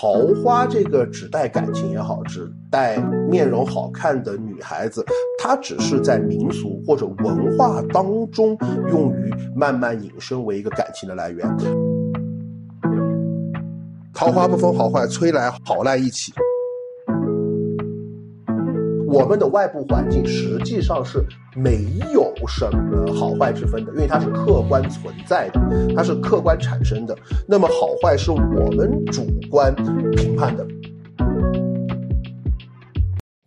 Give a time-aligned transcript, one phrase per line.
[0.00, 2.96] 桃花这个指代感情也好，指代
[3.28, 5.04] 面容好看的女孩子，
[5.38, 8.56] 它只是在民俗或者文化当中
[8.88, 11.46] 用于慢慢引申为一个感情的来源。
[14.14, 16.32] 桃花不分好坏，吹来好赖一起。
[19.12, 21.26] 我们的外部环境实际上是
[21.56, 21.84] 没
[22.14, 25.60] 有什么好坏之分的，因为它是客观存在的，
[25.96, 27.18] 它是客观产生的。
[27.48, 28.36] 那么好坏是我
[28.70, 29.74] 们主观
[30.14, 30.64] 评判的。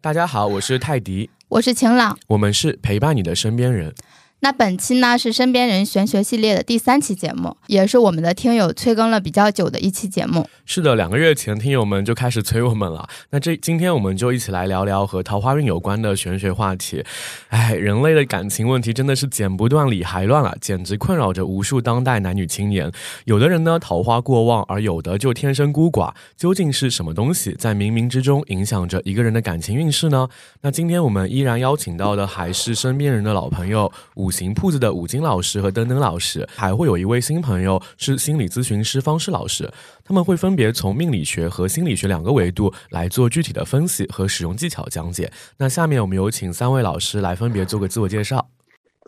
[0.01, 3.95] 大家好，我是泰迪，我是晴朗，我们是陪伴你的身边人。
[4.43, 10.45] 那本期呢是身边人玄学系列的第三期节目，也是我们的听友催更了比较久的一期节目。
[10.65, 13.07] 是的，两个月前听友们就开始催我们了。
[13.31, 17.01] 那这今天我们就一起来聊聊和桃花运有关的玄学话题。
[17.47, 22.91] 哎，人类的感情问题真的是剪不断理还乱啊，简直困扰着无数当代男女青年。
[23.23, 26.11] 有的人呢桃花过旺，而有的就天生孤寡。
[26.35, 30.27] 究竟是什么东西在冥冥之中影响着一个人的感情运势呢？
[30.59, 34.32] 那今天我们依然邀请到的还是身边人的老朋友五。
[34.33, 39.71] 行铺子的五金老师和登登老师，还会有一位新朋友是心理咨询师方式老师，
[40.03, 45.31] 他们会分别从命理学和心理学两个维度来做具体的分析和使用技巧讲解。
[45.57, 48.43] 那下面我们有请三位老师来分别做个自我介绍。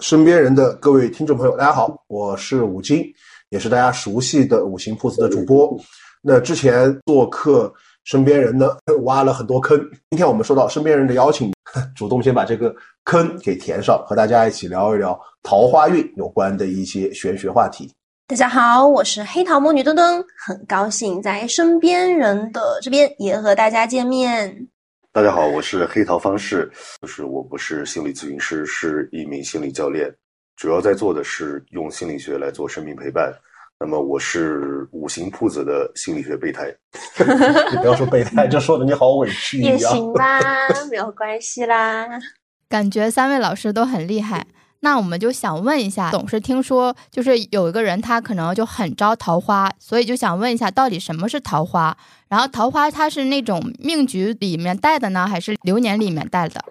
[0.02, 3.04] 身边人的各位听众朋友，大家好，我是五金，
[3.50, 5.76] 也是大家熟悉的五行铺子的主播。
[6.22, 8.68] 那之前做客身边人呢，
[9.04, 11.55] 挖了很多坑，今天我们收到身边人的邀请。
[11.96, 12.74] 主动先把这个
[13.04, 17.92] 坑给填上，和大家一起聊一聊桃花运有关的一些玄学话题。
[18.28, 24.68] 大家好，我是黑桃魔女墩墩，很高兴在身边人的这边也和大家见面。
[25.12, 30.12] 大家好，我是黑桃方式，就是我不是心理咨询师，是一名心理教练，
[30.56, 33.32] 主要在做的是用心理学来做生命陪伴。
[33.78, 36.74] 那么我是五行铺子的心理学备胎，
[37.72, 40.40] 你不要说备胎，这说的你好委屈也行吧，
[40.90, 42.08] 没有关系啦。
[42.70, 44.48] 感觉三位老师都很厉害，
[44.80, 51.98] 那我们就想问一下，总是听说就是有一个人他可能就很招桃花，所以就想问一下，到底什么是桃花？
[52.30, 56.64] 然后桃花它是那种命局里面带的呢，还是流年里面带的？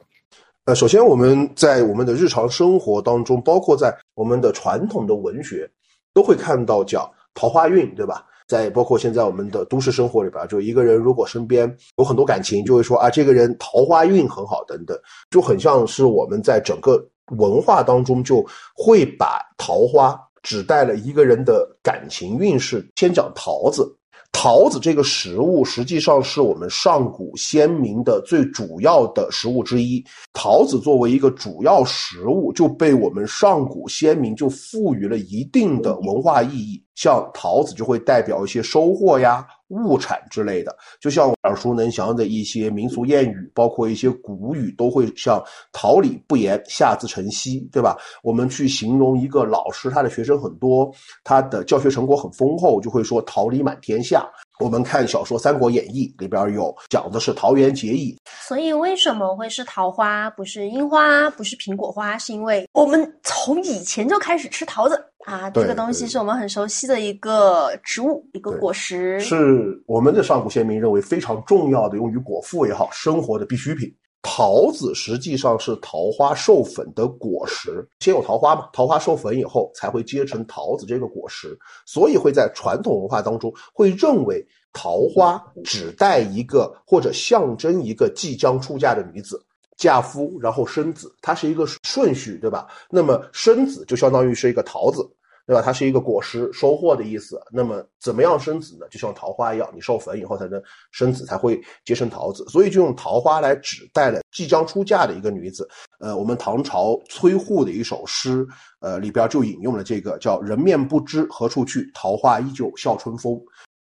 [0.64, 5.70] 呃，首先我们在我们的日常生活当中，包括在我们的传统的文学。
[6.14, 8.24] 都会看到讲桃花运，对吧？
[8.46, 14.98] 在包括现在我们的都市生活里边，就一个人如果身边有很多感情，就会说啊，这个人桃花运很好，等等，
[15.30, 17.02] 就很像是我们在整个
[17.38, 22.86] 文化当中就会把桃花指代了一个人的感情运势。
[22.96, 23.94] 先讲桃子。
[24.34, 30.04] 桃子这个食物实际上是我们上古先民的最主要的食物之一。
[30.34, 36.83] 桃子作为一个主要食物，就被我们上古先民就赋予了一定的文化意义。
[36.94, 39.46] 像桃子就会代表一些收获呀。
[39.68, 47.96] 物产之类的，就像耳熟能详的一些民俗谚语，包括一些古语，都会像“桃李不言，下自成蹊”，对吧？
[48.22, 50.88] 我们去形容一个老师，他的学生很多，
[51.24, 54.24] 他的教学成果很丰厚，就会说“桃李满天下”。
[54.60, 58.16] 我们看小说《三国演义》里边有讲的是桃园结义，
[58.46, 62.16] 所以为什么会是桃花，不是樱花，不是苹果花？
[62.18, 65.04] 是因为我们从以前就开始吃桃子。
[65.24, 73.90] 啊，这个东西是我们很熟悉的一个植物，一个果实，是我们的上古先民认为非常重要的，用于果腹也好，生活的必需品。
[74.26, 89.38] 桃子实际上是桃花授粉的果实，先有桃花嘛，桃花授粉以后才会结成桃子这个果实，所以会在传统文化当中会认为桃花只带一个或者象征一个即将出嫁的女子。
[89.76, 92.68] 嫁夫，然后生子，它是一个顺序，对吧？
[92.88, 95.04] 那么生子就相当于是一个桃子，
[95.46, 95.60] 对吧？
[95.60, 97.38] 它是一个果实，收获的意思。
[97.52, 98.86] 那么怎么样生子呢？
[98.90, 102.44] 就像桃花一样，你授粉以后才能生子，才会结成桃子。
[102.48, 105.68] 所以就用桃花来指代了即将出嫁的一个女子。
[106.00, 108.46] 呃，我们唐朝崔护的一首诗，
[108.80, 113.38] 呃，里边就引用了这个叫“人面不知何处去，桃花依旧笑春风”。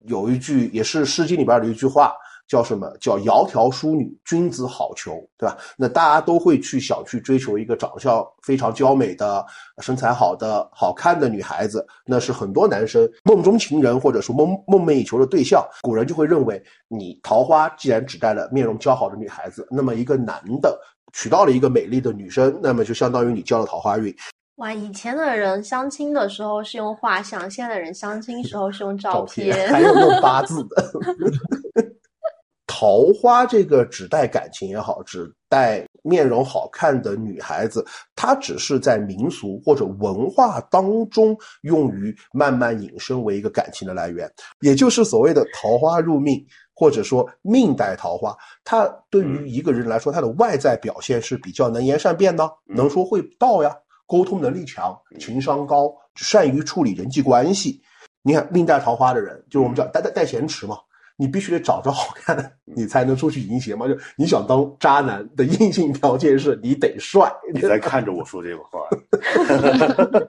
[0.07, 2.11] 有一句也是《诗经》里边的一句话。
[2.51, 5.57] 叫什么叫窈窕淑女，君子好逑，对吧？
[5.77, 9.45] 那大家都会去想去追求一个长相非常娇美的、
[9.81, 15.65] 身材好的、好看的女孩子，那是很多男生梦中情人或者说梦梦寐以求的对象。
[15.83, 20.77] 古人就会认为，你桃花既然只带了面容姣好的女孩子，那么一个男的
[21.13, 24.13] 娶到了一个美丽的女生，那么就相当于你交了桃花运。
[24.57, 30.91] 哇，以前的人相亲的时候是用画像，现在的人相亲时候是用照片，还有用八字的。
[32.81, 37.85] 桃花这个指代感情也好，指代面容好看的女孩子，
[38.15, 44.27] 她只是在民俗或者文化当中用于慢慢引申为一个感情的来源，
[44.61, 46.43] 也就是所谓的桃花入命。
[46.73, 57.79] 或者说命带桃花，它对于一个人来说，他的外在表现是比较能言善辩的，能说会道呀，沟通能力强，情商高，善于处理人际关系。
[58.23, 60.77] 你看命带桃花的人，就是我们叫带带带咸池嘛。
[61.21, 63.87] 你必须得找着好看的，你才能出去迎邪嘛。
[63.87, 67.31] 就你想当渣男的硬性条件是你得帅。
[67.53, 68.79] 你在看着我说这个话。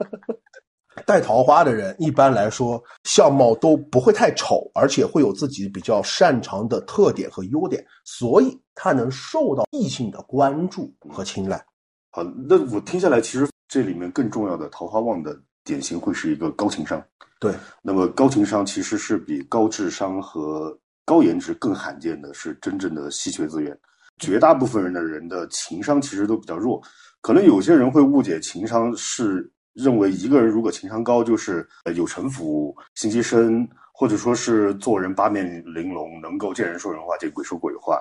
[1.06, 11.64] 带桃花的人一般来说相貌都不会太丑，而且会有自己比较擅长的特点和优点，所以他能受到异性的关注和青睐。
[12.10, 15.34] 好，那我听下来，其实这里面更重要的桃花旺的
[15.64, 17.02] 典型会是一个高情商。
[17.40, 17.52] 对，
[17.82, 23.76] 那么高情商其实是比高智商和高颜值更罕见的是真正的稀缺资源，
[24.18, 26.80] 绝大部分人的人的情商其实都比较弱，
[27.20, 38.00] 可能有些人会误解情商是认为一个人如果情商高就是有城府、心机深，或者说是做人八面玲珑，能够见人说人话，见鬼说鬼话。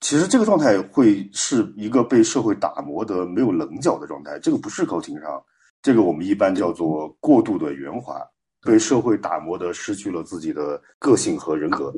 [0.00, 5.40] 其实这个状态会是一个被社会打磨的没有棱角的状态，这个不是高情商，
[5.80, 8.20] 这个我们一般叫做过度的圆滑。
[8.62, 11.92] 被社会打磨的失去了自己的个性和人格，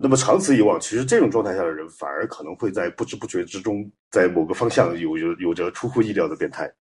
[0.00, 6.72] 那么长此以往，其实这种状态下的人反而可能会在不知不觉之中，在某个方向有有有着出乎意料的变态。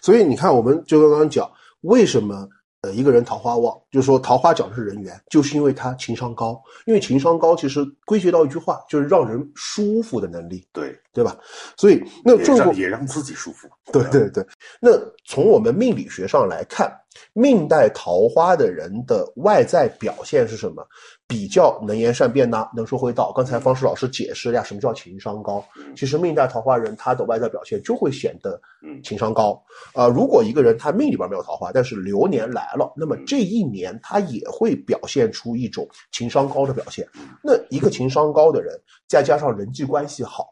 [0.00, 1.50] 所以你看，我们就刚刚讲
[1.82, 2.48] 为什么。
[2.82, 6.62] 呃，一个人桃花旺，就是说桃花讲的是人缘，就是因为他情商高。
[6.86, 11.36] 因为情商高，其实归结到一句话，就是让人舒服的能力，对对吧？
[11.76, 13.68] 所以那也让也让自己舒服。
[13.92, 14.46] 对对对。
[14.80, 14.90] 那
[15.24, 16.88] 从我们命理学上来看，
[17.32, 20.86] 命带桃花的人的外在表现是什么？
[21.26, 23.30] 比较能言善辩呐，能说会道。
[23.36, 25.62] 刚才方石老师解释了呀，什么叫情商高？
[25.94, 28.58] 其实命带桃花人，他的外在表现就会显得
[29.04, 29.62] 情商高。
[29.92, 37.06] 啊，如果一个人他命里边没有桃花，但是流年来了，那么这一年他也会表现出一种情商高的表现。
[37.44, 38.74] 那一个情商高的人，
[39.06, 40.46] 再加上人际关系好，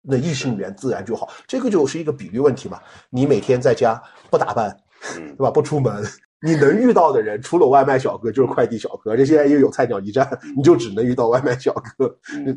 [0.00, 1.28] 那异性缘自然就好。
[1.48, 2.80] 这个就是一个比例问题嘛。
[3.10, 4.00] 你每天在家
[4.30, 4.76] 不打扮，
[5.14, 5.50] 对吧？
[5.50, 6.04] 不出门。
[6.42, 10.26] 你能遇到的人，除了外卖小哥就是快递小哥，这现在又有菜鸟驿站，
[10.56, 12.16] 你就只能遇到外卖小哥，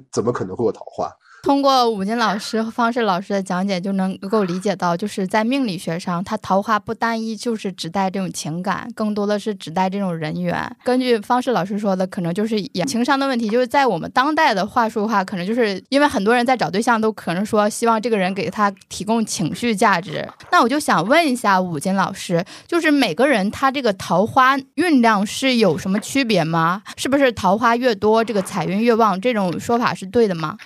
[0.09, 1.11] 怎么可能会有桃花？
[1.43, 10.73] 通过武金老师和方式老师的讲解，就能够理解到，就是在命理学上，它桃花不单一就是指代这种情感，更多的是指代这种人缘。
[10.85, 20.25] 根据方式老师说的，可能就是也情商的问题，就是在我们当代的话术的话，可能就是因为很多人在找对象，都可能说希望这个人给他提供情绪价值。
[20.49, 26.81] 那我就想问一下武金老师，就是每个人他这个桃花运量是有什么区别吗？
[26.95, 29.19] 是不是桃花越多，这个财运越旺？
[29.19, 30.57] 这种说法是对的吗？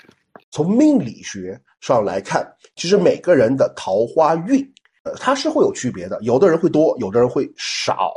[0.52, 4.62] 从命理学上来看，其实每个人的桃花运，
[5.04, 6.18] 呃，它是会有区别的。
[6.22, 8.16] 有的人会多，有的人会少。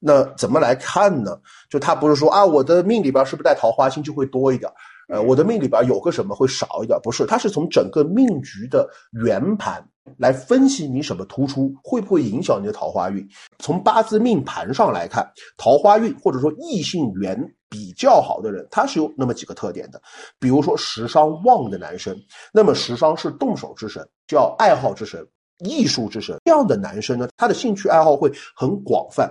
[0.00, 1.38] 那怎么来看呢？
[1.68, 4.70] 就他不是说啊，我的命里边是不是带桃花星就会多一点？
[5.08, 6.98] 呃，我的命里边有个什么会少一点？
[7.02, 8.88] 不是，它是从整个命局的
[9.24, 9.86] 圆盘
[10.16, 13.26] 来分析你什么突出，会不会影响你的桃花运。
[13.58, 17.54] 从八字命盘上来看，桃花运或者说异性缘。
[17.74, 20.00] 比较好的人，他是有那么几个特点的，
[20.38, 22.16] 比如说食伤旺的男生，
[22.52, 25.26] 那么食伤是动手之神，叫爱好之神、
[25.58, 26.36] 艺术之神。
[26.44, 29.28] 这样的男生呢，他的兴趣爱好会很广泛，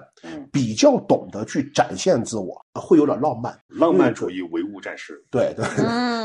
[0.51, 5.23] 比较懂得去展现自我，会有点浪漫，浪漫主义唯物战士。
[5.31, 5.65] 对对，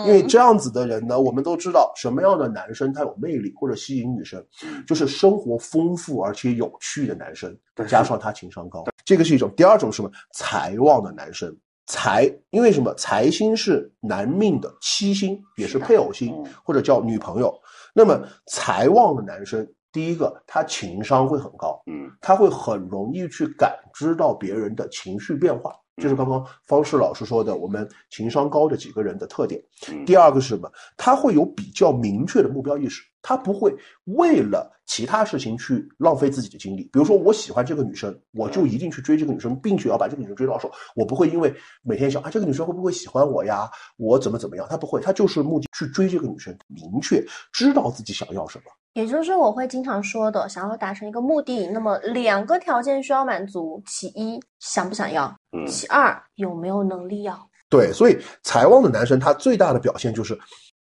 [0.06, 4.44] 因为这样子的人呢，我们都知道什么样的男生他有魅力或者吸引女生，
[4.88, 7.56] 就是生活丰富而且有趣的男生，
[7.86, 9.48] 加上他情商高，这个是一种。
[9.56, 11.56] 第二种什么财旺的男生。
[11.88, 12.92] 财，因为什么？
[12.94, 17.52] 财星是男命的七星，也是配偶星，或者叫女朋友。
[17.94, 25.72] 那么财旺的男生，第一个他情商会很高，嗯，他会很容易去感知到别人的情绪变化。
[25.96, 29.60] 就是刚刚方式老师说的，我们情商高的几个人的特点。
[30.04, 30.70] 第二个是什么？
[30.96, 36.84] 他会有比较明确的目标意识，他不会为了其他事情去浪费自己的精力。
[36.92, 40.70] 比如说，我喜欢这个女生，我就一定去追这个女生，并且要把这个女生追到手。
[40.94, 43.70] 我不会因为每天想啊，这个女生会不会喜欢我呀？
[43.96, 44.66] 我怎么怎么样？
[44.70, 48.64] 他不会，他就是目的去追这个女生，明确知道自己想要什么。
[48.94, 55.28] 也就是我会经常说的，想要达成一个目的，那么两个条件需要满足：其一，想不想要；
[55.68, 57.38] 其二，有没有能力要。
[57.68, 60.36] 对，所以财旺的男生他最大的表现就是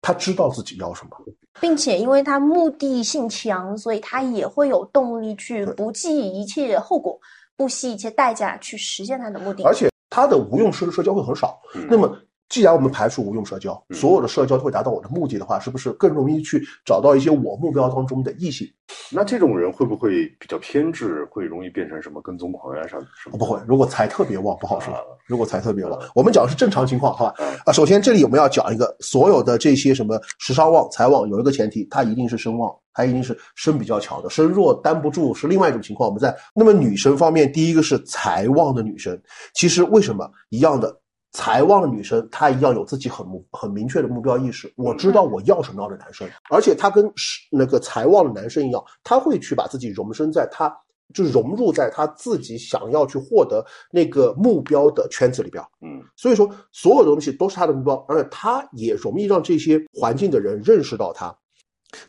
[0.01, 1.11] 他知道自己要什么，
[1.59, 7.19] 并且因为他目的性强，所以他也会有动力去不计一切后果、
[7.55, 9.63] 不惜一切代价去实现他的目的。
[9.63, 11.59] 而且他的无用社社交会很少。
[11.89, 12.17] 那么。
[12.53, 18.67] 既然我们排除无用社交，所有的社交都会达到我的目的的话，是不是更容易去找到一些我目标当中的异性？
[19.11, 22.99] 那这种人会不会比较偏执，会容易变成什么跟踪狂呀啥？
[23.23, 23.39] 什么？
[23.39, 24.93] 不会，如果财特别旺，不好说。
[25.25, 27.33] 如果财特别旺，我们讲的是正常情况，好吧？
[27.65, 36.07] 啊，首先这里我们要讲一个，所有的这些什么时尚旺、财旺，有一个前提，它一定是身旺，它一定是身比较强的，身弱担不住是另外一种情况。
[36.07, 39.19] 我们在那么女生方面，第一个是财旺的女生，
[39.55, 40.95] 其实为什么一样的？
[41.33, 44.71] 财旺的女生，她一样有自己很目很明确的目标意识。
[44.77, 47.11] 我知道我要什么样的男生，而且她跟
[47.51, 50.73] 那个财旺的男生一样，她会去把自己容身在她，
[51.13, 55.63] 就融入在他自己想要去获得那个目标的圈子里边。
[55.81, 61.35] 嗯，所以说所有的东西都是他的目标，而且他也容易让这些环境的人认识到他。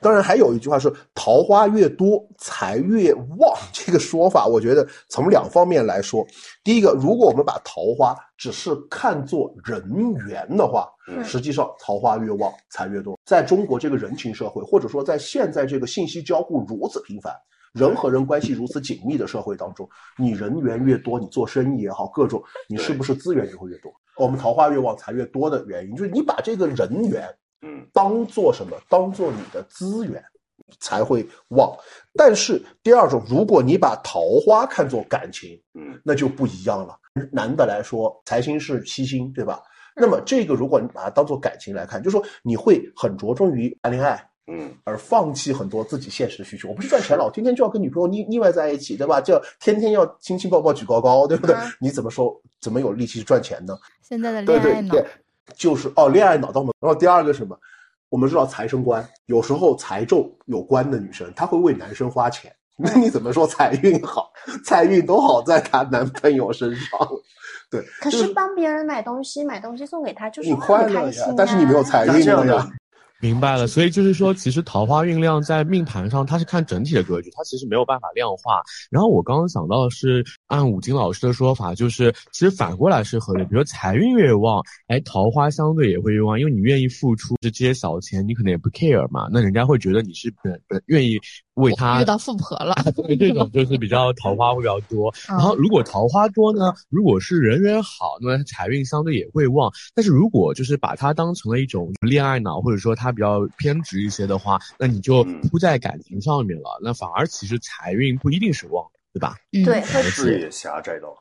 [0.01, 3.57] 当然，还有一句话是“桃花越多，财越旺”。
[3.73, 6.27] 这个说法，我觉得从两方面来说。
[6.63, 9.83] 第一个，如果我们把桃花只是看作人
[10.27, 10.89] 缘的话，
[11.25, 13.19] 实际上桃花越旺，财越多。
[13.25, 17.35] 在中国这个人情社会，或者说在现在这个信息交互如此频繁、
[17.73, 23.93] 人和人关系如此紧密的社会当中，你人缘越多，你做生意也好，各种你是不是资源就会越多？
[24.17, 27.29] 我们桃花越旺，财越多的原因，就是你把这个人缘。
[27.65, 28.77] 嗯，当做什么？
[28.89, 30.23] 当做你的资源
[30.79, 31.75] 才会旺。
[32.15, 36.95] 但是第二种，如果你把桃花看作感情，嗯，那就不一样了。
[37.33, 39.63] 男的来说，财星是七星，对吧？
[39.97, 46.69] 那么这个，如果你把它当做感情来看，就说你会很着重于谈恋爱，嗯，而放弃很多自己现实的需求。
[46.69, 49.21] 我不是赚钱了，我天天就要跟女朋友腻腻歪在一起，对吧？
[49.21, 51.57] 就要天天要亲亲抱抱举高高，对不对？
[51.81, 52.35] 你怎么说？
[52.61, 53.79] 怎么有力气去赚钱呢？
[54.03, 54.95] 现在的恋爱脑。
[55.57, 56.73] 就是哦，恋爱脑到门。
[56.81, 57.59] 然后第二个什么？
[58.09, 62.53] 我们知道财生官，有时候财重有官的女生，她会为男生花钱。
[62.77, 64.31] 那你怎么说财运好？
[64.65, 66.89] 财运都好在她男朋友身上。
[67.71, 72.69] 对，可是帮别人买东西，买东西送给他就是你快乐呀，但是你没有财运了呀。
[73.25, 78.61] 明白了，所以就是说，其实桃花运量在命盘上，它是看整体的格局，它其实没有办法量化。
[78.91, 83.43] 然后我刚刚想到的是，按五金老师的说法，就是其实反过来是合理。
[83.45, 91.19] 比如财运越旺，哎，桃花相对也会越旺，因为你愿意付出这些小钱，你可能也不 care 嘛，那人家会觉得你是本本愿意
[91.55, 92.75] 为他遇到富婆了。
[92.95, 95.11] 对，这种就是比较桃花会比较多。
[95.27, 99.73] 然后如果桃花多呢，如果是人缘好，那么财运相对也会旺。
[99.95, 103.15] 但是如果就是把它当成了一种恋爱脑，或者说他。
[103.15, 109.37] 比较偏执一些的话，那你就扑在感情上面了，那反而其实财运不一定是旺，对吧？
[109.65, 111.15] 对，视野狭窄到。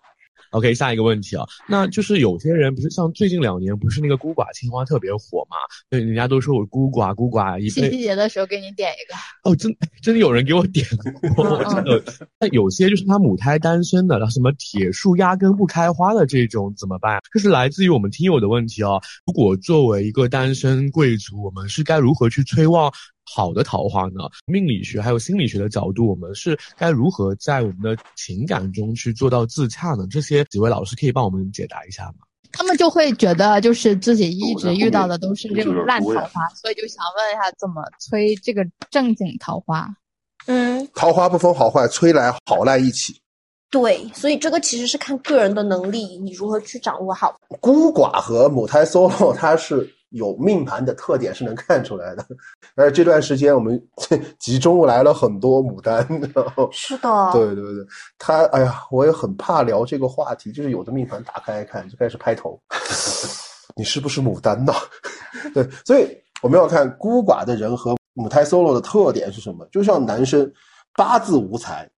[0.54, 5.58] OK，下一个问题啊，那就是有些人不是像最近两年不是那个孤寡青蛙特别火嘛？
[5.90, 9.16] 对，人家都说我孤寡孤寡一七夕节的时候给你点一个
[9.50, 10.86] 哦，真 真的有人给我点
[11.36, 12.04] 过，真的。
[12.40, 17.20] 那有些就是他母胎单身的，什么铁树压根不开花的这种怎么办？
[17.32, 18.92] 这是来自于我们听友的问题啊。
[19.26, 22.92] 如果作为一个单身贵族，我们是该如何去催旺？
[23.26, 24.22] 好的桃花呢？
[24.46, 30.06] 命理学还有心理学的角度，我们是该如何在我们的情感中去做到自洽呢？
[30.10, 32.26] 这些几位老师可以帮我们解答一下吗？
[32.52, 39.90] 他们就会觉得，就是自己一直遇到的都是这种烂桃花，所以就想问一下，怎么催这个正经桃花？
[40.46, 43.20] 嗯，桃花不分好坏，催来好赖一起。
[43.72, 47.36] 对，所以这个其实是看个人的能力，你如何去掌握好。
[47.60, 49.92] 孤寡和母胎 solo，它是。
[50.14, 52.24] 有命盘的特点是能看出来的，
[52.76, 53.82] 而这段时间我们
[54.38, 57.86] 集中来了很多牡丹，然后是的，对对对，
[58.20, 62.62] 他哎呀，我也很怕聊这个话题，就是有的命盘打开一看就开始拍头，
[63.76, 64.72] 你是不是牡丹呢？
[65.52, 66.08] 对，所以
[66.44, 69.68] 我们要看孤寡的人和母胎 solo 的特点是什么？
[69.72, 70.50] 就像男生
[70.96, 71.90] 八字无财，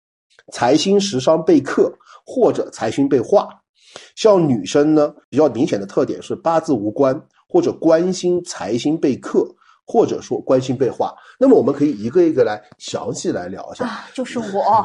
[0.54, 1.94] 财星食伤被克
[2.26, 3.50] 或者财星被化，
[4.16, 7.22] 像女生呢，比较明显的特点是八字无官。
[7.48, 9.48] 或者关心财星被克，
[9.86, 13.86] 或者说关心被化，那么我们可以一个一个来详细来聊一下。
[13.86, 14.84] 啊，就 是我。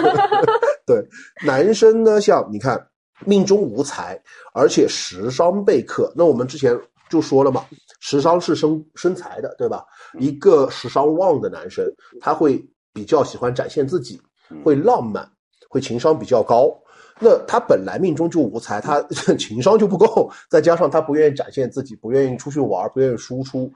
[0.86, 1.06] 对，
[1.44, 2.84] 男生呢，像你看
[3.24, 4.20] 命中无财，
[4.54, 6.76] 而且食伤被克，那我们之前
[7.08, 7.64] 就说了嘛，
[8.00, 9.84] 食伤是生生财的，对吧？
[10.18, 11.84] 一个食伤旺的男生，
[12.20, 14.20] 他会比较喜欢展现自己，
[14.64, 15.30] 会浪漫，
[15.68, 16.74] 会情商比较高。
[17.22, 19.00] 那他本来命中就无财，他
[19.38, 23.70] 情商就不够，再加上他不愿意展现自己，不愿意出去玩，不愿意输出，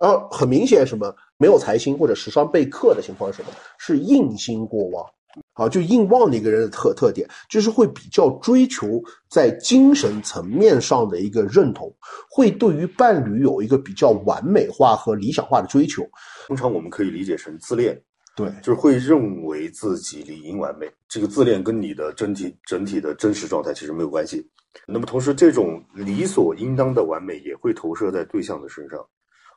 [0.00, 3.52] 然后很明显什么没有财星或者时伤被克的情况是什么？
[3.78, 5.06] 是印星过旺，
[5.54, 9.00] 好，就印旺的一个人的特特点，就是会比较追求
[9.30, 11.94] 在精神层面上的一个认同，
[12.28, 16.02] 会对于伴侣有一个比较完美化和理想化的追求。
[16.48, 17.96] 通常我们可以理解成自恋。
[18.38, 20.88] 对，就是会认为自己理应完美。
[21.08, 24.48] 这个自恋跟你的整体整体的真实状态其实没有关系。
[24.86, 29.04] 那么同时，这种理所应当的完美也会投射在对象的身上。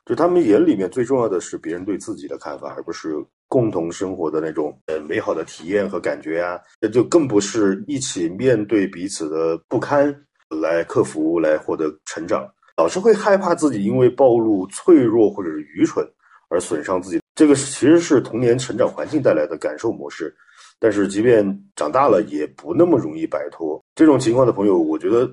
[0.04, 3.14] 就他们眼里面最重要的是别人对自己的看法，而不是
[3.46, 10.12] 共同生活的那种呃美好的体验和感觉啊，那就更不是一起面对彼此的不堪
[10.48, 12.44] 来克服、来获得成长。
[12.76, 16.04] 老是会害怕自己因为暴露脆弱或者是愚蠢
[16.48, 20.34] 而损伤自己，这个其实是童年成长环境带来的感受模式。
[20.78, 21.44] 但是即便
[21.76, 25.30] 长大了，也不那么容易摆脱这种情况的朋友，我觉得。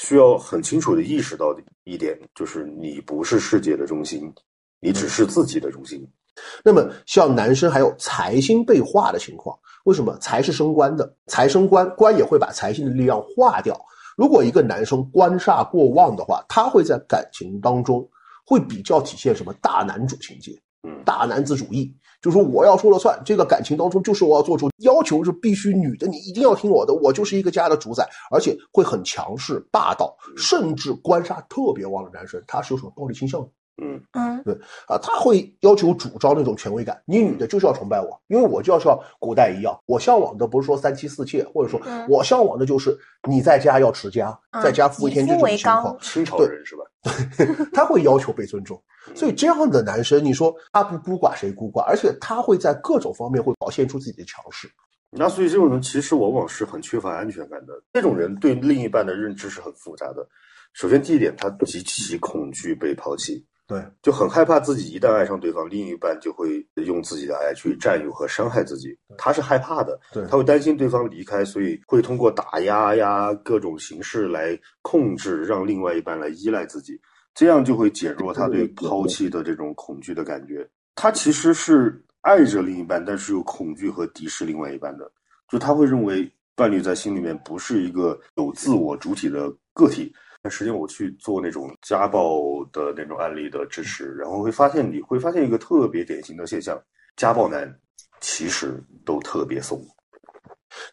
[0.00, 1.46] 需要很清楚的意识到
[1.82, 4.32] 一点，就是你不是世界的中心，
[4.78, 6.08] 你只是自己的中心。
[6.62, 11.12] 那么，像男生还有财星被化的情况，为什么财是升官的？
[11.26, 13.76] 财升官，官也会把财星的力量化掉。
[14.16, 18.08] 如果一个男生官煞过旺的话，他会在感情当中
[18.46, 20.56] 会比较体现什么大男主情节，
[21.04, 21.94] 大男子主义。
[22.20, 33.48] 就说我要说了算，这个感情当中就是我要做出要求，是必须女的你一定要听我的，我就是一个家的主宰，而且会很强势霸道，甚至官杀特别旺的男生，他是有什么暴力倾向的？
[33.80, 34.54] 嗯嗯，对
[34.86, 42.96] 啊，他会要求主张那种权威感，你女的就是要崇拜我，因为我就要像古代一样，我向往的不是说三妻四妾，或者说我向往的就是
[43.28, 46.84] 你在家要持家，在家富一天这种情况，清朝人是吧？
[47.36, 48.82] 对 他会要求被尊重，
[49.14, 51.82] 所以这样的男生，你说他不孤寡谁孤寡？
[51.82, 54.68] 而且他会在各种方面会表现出自己的强势。
[55.10, 57.72] 那所以这种人其实往往是很缺乏安全感的。
[57.94, 60.26] 这种人对另一半的认知是很复杂的。
[60.74, 68.96] 首先第一点，他极其恐惧被抛弃，对，就很害怕自己一旦爱上对方，另一半就会用自己的爱去占有和伤害自己。
[69.18, 76.98] 他是害怕的，对，他会担心对方离开，所以会通过打压呀各种形式来控制，让另外一半来依赖自己。
[77.34, 80.66] 这样就会减弱他对抛弃的这种恐惧的感觉。
[80.94, 85.12] 他其实是爱着另一半，但是又恐惧和敌视另外一半的。
[85.46, 90.10] 就他会认为伴侣在心里面不是一个有自我主体的个体。
[90.42, 96.80] 那实际上我去做那种家暴的那种案例的支持，然后会发现你会发现一个特别典型的现象：
[97.16, 97.72] 家暴男
[98.20, 99.80] 其实都特别怂。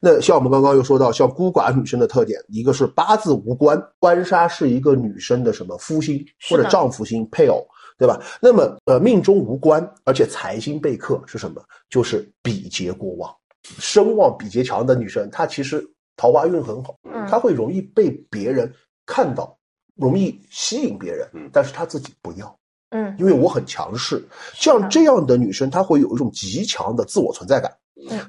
[0.02, 7.64] 那像我们刚刚又说到，像孤寡女生的特点，一个是八字无官，官杀是一个女生的什么夫星或者丈夫星配偶，
[7.98, 8.20] 对吧？
[8.42, 11.62] 那么呃命中无官，而且财星被克是什么？
[11.90, 13.32] 就是比劫过旺，
[13.64, 16.96] 声望比劫强的女生，她其实桃花运很好，
[17.30, 18.74] 她会容易被别人
[19.06, 19.58] 看到，
[19.96, 22.58] 容易吸引别人，但是她自己不要，
[22.90, 24.24] 嗯，因为我很强势。
[24.54, 27.72] 像这样的女生，她会有一种极强的自我存在感。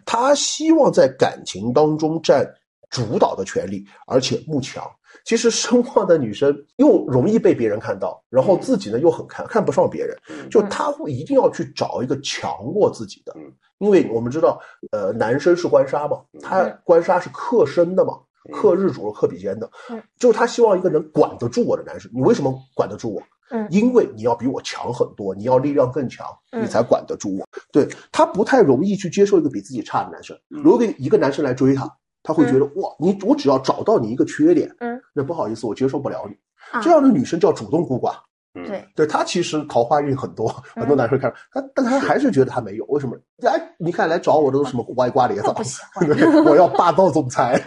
[0.05, 2.47] 她希望在感情当中占
[2.91, 4.85] 主导的权利，而且慕强。
[5.25, 10.17] 其实声望的女生又容易被别人看到，然后自己呢又很看看不上别人，
[10.51, 13.35] 就她会一定要去找一个强过自己的。
[13.79, 14.61] 因为我们知道，
[14.93, 18.19] 呃，男生是官杀嘛，他官杀是克身的嘛，
[18.53, 19.71] 克日主、克比肩的，
[20.19, 22.11] 就是他希望一个人管得住我的男生。
[22.15, 23.23] 你为什么管得住我？
[23.51, 26.27] 嗯，因为你要比我强很多，你要力量更强，
[26.61, 27.47] 你才管得住我。
[27.71, 30.37] 对他不太容易去接受一个比自己差的男生。
[30.49, 31.89] 如果一个男生来追他，
[32.25, 36.37] 他会觉得哇，你我只要找到你一个缺点，嗯，那不好意思，我接受不了你。
[36.83, 38.15] 这样的女生叫主动孤寡。
[38.65, 42.85] 对，对他其实桃花运很多，很多男生看他，但他还是觉得他没有。
[42.87, 43.17] 为什么？
[43.43, 45.53] 哎，你看来找我的都是什么歪瓜裂枣？
[45.53, 46.09] 不喜 欢，
[46.45, 47.63] 我要霸道总裁。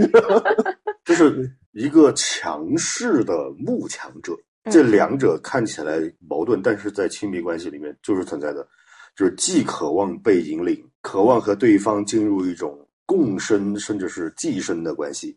[1.05, 4.33] 就是一个强势的慕强者。
[4.69, 8.67] 这两者看起来矛盾，但是在亲密关系里面就是存在的，
[9.15, 15.35] 就是既渴望被引领，渴望和对方进入一种共生甚至是寄生的关系，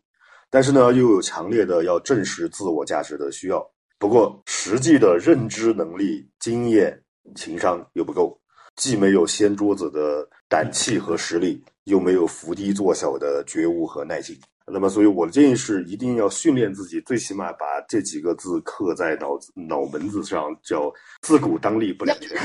[0.51, 3.65] 但是呢又有强烈的要证实自我价值的需要。
[4.03, 7.01] 不过实际的认知能力、经验、
[7.37, 8.37] 情商又不够，
[8.75, 14.37] 既没有掀桌子的胆气和实力，又没有伏低做小的觉悟和耐心。
[14.67, 22.37] 那么，所以我的建议是，一定要训练自己，最起码把这几个字刻在脑子脑门子上，叫“自古当立不两全”。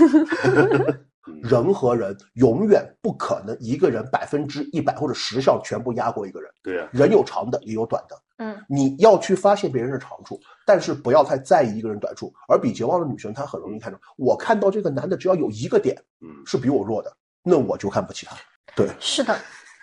[1.42, 6.52] 人和人永远不可能一个人百分之一百或者十项全部压过一个人。
[6.64, 8.22] 对呀，人有长的，也有短的。
[8.38, 12.34] 嗯，你要去发现别人的长处，但是不要太在意一个人短处。
[12.48, 17.12] 而比绝望的女生，她很容易看到，我看到这个男的只要有一个点，嗯，是比我弱的，
[17.44, 18.36] 那我就看不起他。
[18.76, 19.36] 对，是的。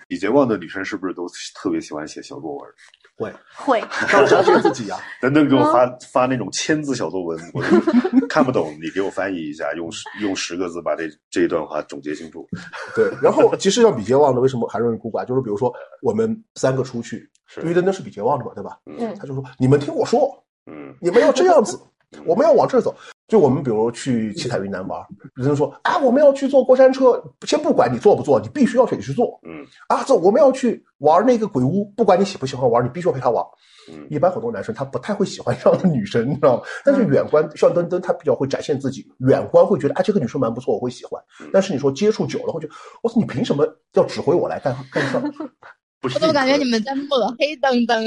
[0.06, 2.70] 比绝望的女生是不是都特别喜欢写小作文？
[3.16, 4.98] 会会，当然是自己啊。
[5.20, 7.62] 等等， 给我发发那种千字小作文，我
[8.28, 9.88] 看不懂，你给我翻译一下，用
[10.20, 12.46] 用十个字把这这一段话总结清楚。
[12.94, 15.24] 对，然后其实像比杰旺的，为什么还容易孤寡？
[15.24, 15.72] 就是比如说
[16.02, 17.28] 我们三个出去，
[17.62, 18.78] 因为那是比杰旺的嘛，对吧？
[18.86, 20.28] 嗯，他就说你们听我说，
[20.66, 21.78] 嗯，你们要这样子，
[22.24, 22.94] 我们要往这走。
[23.26, 25.00] 就我们比如去七彩云南玩，
[25.34, 29.40] 人家说啊，我们要去坐过山车，先不管你坐不坐，你必须要陪去坐。
[29.42, 33.44] 嗯啊，走，我们要去玩那个鬼屋，不管你喜不喜欢玩，你必须要陪他玩。
[33.90, 36.62] 嗯一般很多男生他不太会喜欢这样的女生，你知道吗？
[36.84, 41.22] 但是远观像登登，他比较会展现自己，远观会觉得啊这个女生蛮不错，我会喜欢。
[41.52, 45.22] 但是你说接触久了，会觉得我操，你凭什么要指挥我来干干事儿？
[46.04, 48.04] 不是我怎么感觉你们在抹黑登登？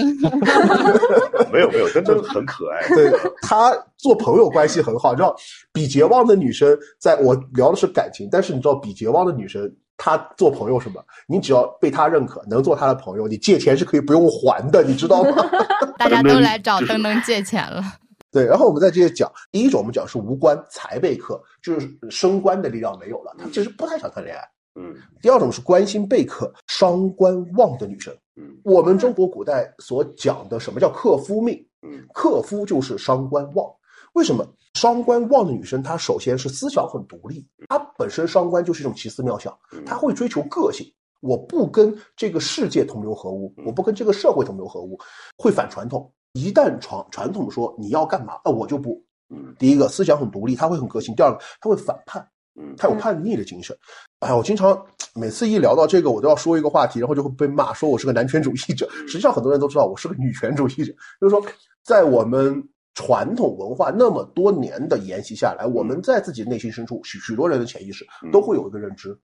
[1.51, 2.88] 没有没有，真的很可爱。
[2.89, 5.36] 对他做朋友关系很好，你知道，
[5.73, 11.03] 比绝望的女生，在我聊的是感情，但是你知道，比绝望的女生，她做朋友什么？
[11.27, 15.49] 你只要被她认可，能做她的朋友，你借钱是可以不用还的，你知道吗？
[15.97, 17.81] 大家都来找登登借钱了。
[18.31, 24.41] 对，然后我们再接着讲，第一种我们讲是无官财备克，就是升官的力量没有了，他其实不太想谈恋爱。
[24.78, 28.16] 嗯第二种是关心备课，伤官旺的女生。
[28.36, 31.56] 嗯我们中国古代所讲的什么叫克夫命？
[31.82, 33.68] 嗯克夫就是伤官旺。
[34.13, 40.86] 为什么伤官旺的女生，她首先是思想很独立，她本身伤官就是一种奇思妙想，嗯她会追求个性。
[41.20, 44.98] 我不跟这个世界同流合污，我不跟这个社会同流合污，
[45.36, 46.12] 会反传统。
[46.34, 49.04] 一旦传传统说你要干嘛，那，我就不。
[49.30, 52.26] 嗯第一个思想很独立，他会很个性；第二个他会反叛，
[52.58, 53.78] 嗯他有叛逆的精神。
[54.20, 54.84] 哎呀，我经常
[55.15, 58.89] 每次一聊到这个，我都要说一个话题，然后就会被骂，说我是个男权主义者。
[59.08, 60.91] 实际上，很多人都知道我是个女权主义者。
[61.22, 61.41] 就是说，
[61.84, 69.15] 在我们传统文化那么多年的沿袭下来，我们在自己内心深处，许许多人的潜意识都会有一个认知，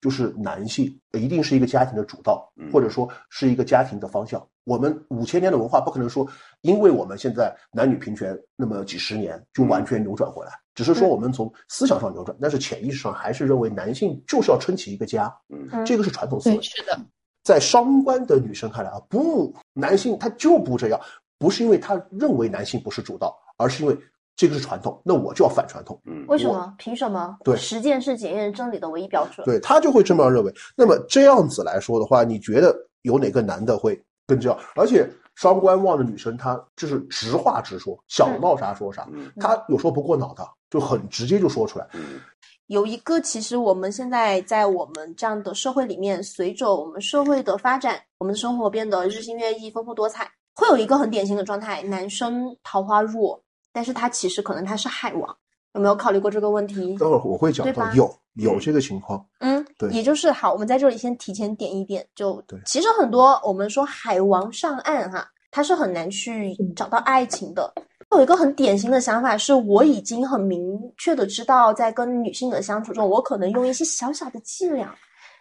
[0.00, 4.42] 就是男性一定是一个家庭的主道，或者说是一个家庭的方向。
[4.64, 6.26] 我们五千年的文化不可能说，
[6.62, 16.62] 因为我们现在男女平权那么几十年就完全扭转回来，只是说我们从思想上扭转，但是潜意识上还是认为男性就是要撑起一个家，嗯这个是传统思维，。
[16.62, 16.96] 是的，
[17.42, 21.00] 在伤官的女生看来啊，不，男性他就不这样，
[21.36, 23.98] 不是因为他认为男性不是主导，而是因为
[24.36, 26.00] 这个是传统，那我就要反传统。
[26.04, 26.72] 嗯为什么？
[26.78, 27.36] 凭什么？
[27.42, 29.44] 对实践是检验真理的唯一标准。
[29.44, 30.54] 对他就会这么认为。
[30.76, 34.56] 那么这样子来说的话，你觉得有哪个男的会更这样？
[34.76, 41.86] 而且伤官旺的女生，她就是直话直说，想到啥说啥，嗯她有时候不过脑的，就很直接就说出来。
[41.94, 42.20] 嗯
[42.68, 55.34] 有一个，其实我们现在在我们这样的社会里面，随着我们社会的发展，我们的生活变得日新月异、丰富多彩，会有一个很典型的状态：男生桃花弱，但是他其实可能他是海王。
[55.72, 56.94] 有没有考虑过这个问题？
[56.98, 67.72] 待会儿我会讲对吧到有有这个情况，嗯，对也就是好，我们在这里先提前点一点，就对其实很多我们说海王上岸哈，他是很难去找到爱情的。
[68.12, 74.94] 有一个很典型的想法是，我已经很明确的知道，在跟女性的相处中，我可能用一些小小的伎俩，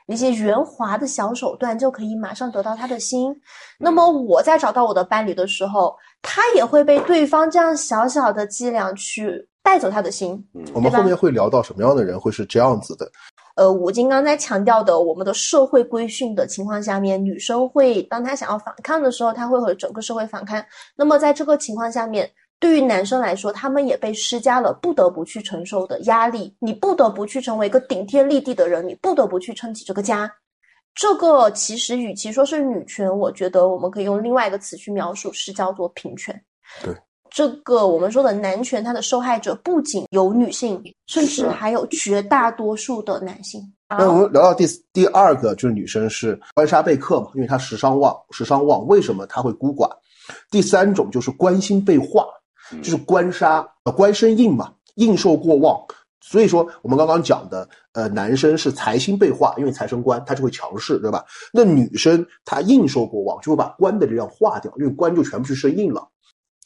[0.07, 3.33] 一些圆滑的小手段，就可以马上得到她的心。
[3.79, 10.45] 那么我在找到我的伴侣的时候，他也会被对方这样小小的伎俩去带走他的心。
[10.73, 13.09] 我们后面会聊到什么样的人会是这样子的。
[13.55, 20.63] 呃，我金刚才强调的，我们的社会规训的情况下面，女生会当她想要反抗的时候，她会和整个社会反抗。
[20.95, 30.31] 那么在这个情况下面，对于男生来说，他们也被施加了不得不去承受的压力，你不得不去成为一个顶天立地的人，你不得不去撑起这个家。
[30.95, 36.39] 这个其实与其说是女权，我觉得我们可以用另外一个词去描述，是叫做平权。
[36.83, 36.95] 对。
[37.29, 43.61] 这个我们说的男权，它的受害者不仅有女性，甚至还有绝大多数的男性。
[43.89, 49.89] 那我们聊到第第二个就是女生是官杀被克嘛，因为她时尚旺，时尚旺，为什么她会孤寡？
[50.49, 52.25] 第三种就是关心被化，
[52.81, 55.79] 就是官杀呃官生印嘛，印受过旺，
[56.21, 61.23] 所以说我们刚刚讲的呃男生是财星被化，因为财生官，他就会强势，对吧？
[61.53, 66.07] 那女生她印受过旺，就会把官的力量化掉，因为官就全部去生印了。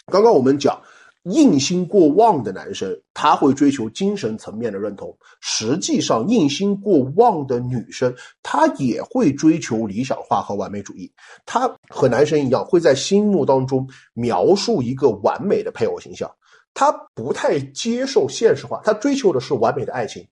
[0.07, 0.79] 刚刚我们讲
[1.23, 5.15] 印心过旺的男生，他会追求精神层面的认同。
[5.39, 11.11] 实际上，印心过旺的女生，她也会追求理想化和完美主义。
[11.45, 16.29] 她和男生一样，会在心目当中描述一个完美的配偶形象。
[16.73, 20.27] 她不太接受现实化，她追求的是完美的爱情，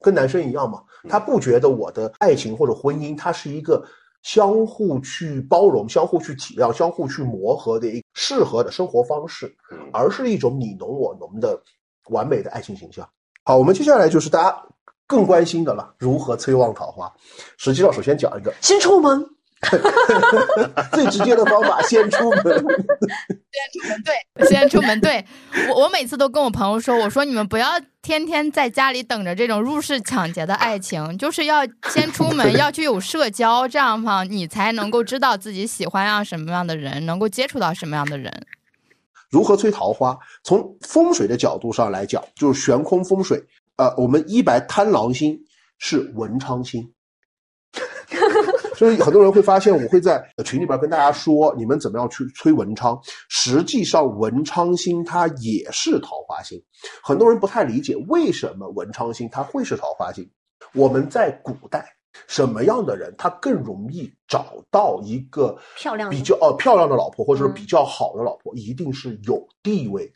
[0.00, 0.82] 跟男生一样嘛。
[1.08, 3.84] 她不觉得我的爱情或者婚姻，它是一个。
[4.24, 9.54] 相互去包容、相互去体谅、相互去磨合的一个适合的生活方式，
[9.92, 11.60] 而是一种你侬我侬的
[12.08, 13.06] 完美的爱情形象。
[13.44, 14.66] 好，我们接下来就是大家
[15.06, 17.12] 更关心的了，如何催旺桃花。
[17.58, 19.22] 实际上，首先讲一个先出门，
[20.92, 22.42] 最直接的方法，先出门。
[23.54, 25.24] 先出门对，先出门对。
[25.68, 38.46] 我我每次都跟我朋友说，我说你们不要天天在家里等着这种入室抢劫的爱情，就是要先出门， 要去有社交，这样哈，你才能够知道自己喜欢上什么样的人，能够接触到什么样的人。
[39.30, 40.16] 如何催桃花？
[40.44, 43.42] 从风水的角度上来讲，就是悬空风水。
[43.76, 45.36] 呃，我们一白贪狼星
[45.78, 46.92] 是文昌星，
[48.74, 53.00] 所以很多人会发现，我会在群里边跟大家说，你们怎么样去催文昌？
[53.28, 56.62] 实际上，文昌星它也是桃花星。
[57.02, 60.30] 很多人不太理解，为什么文昌星它会是桃花星？
[60.74, 61.94] 我们在古代。
[62.28, 68.54] 什么样的人他更容易找到一个漂亮、比较哦漂亮的老婆，或者说比较好的老婆？
[68.54, 70.14] 一定是有地位的、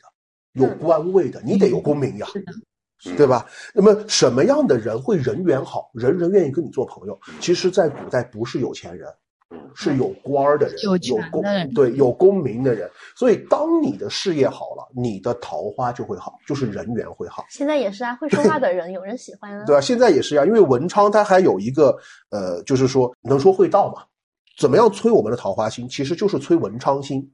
[0.53, 2.25] 有官位的，你得有功名呀，
[3.17, 3.45] 对吧？
[3.73, 7.19] 那么什么样的人会人缘好，人人愿意跟你做朋友？
[7.39, 9.07] 其实，在古代不是有钱人。
[9.73, 12.87] 是有官儿的人，有功的人，对，有功名的人。
[13.15, 17.43] 所以，当你的事业好了，你的桃花就会好，就是人缘会好。
[17.49, 19.65] 现在也是啊，会说话的人 有人喜欢啊。
[19.65, 21.97] 对啊，现在也是啊，因为文昌它还有一个
[22.29, 24.03] 呃，就是说能说会道嘛。
[24.59, 25.89] 怎么样催我们的桃花星？
[25.89, 27.27] 其实就是催文昌星。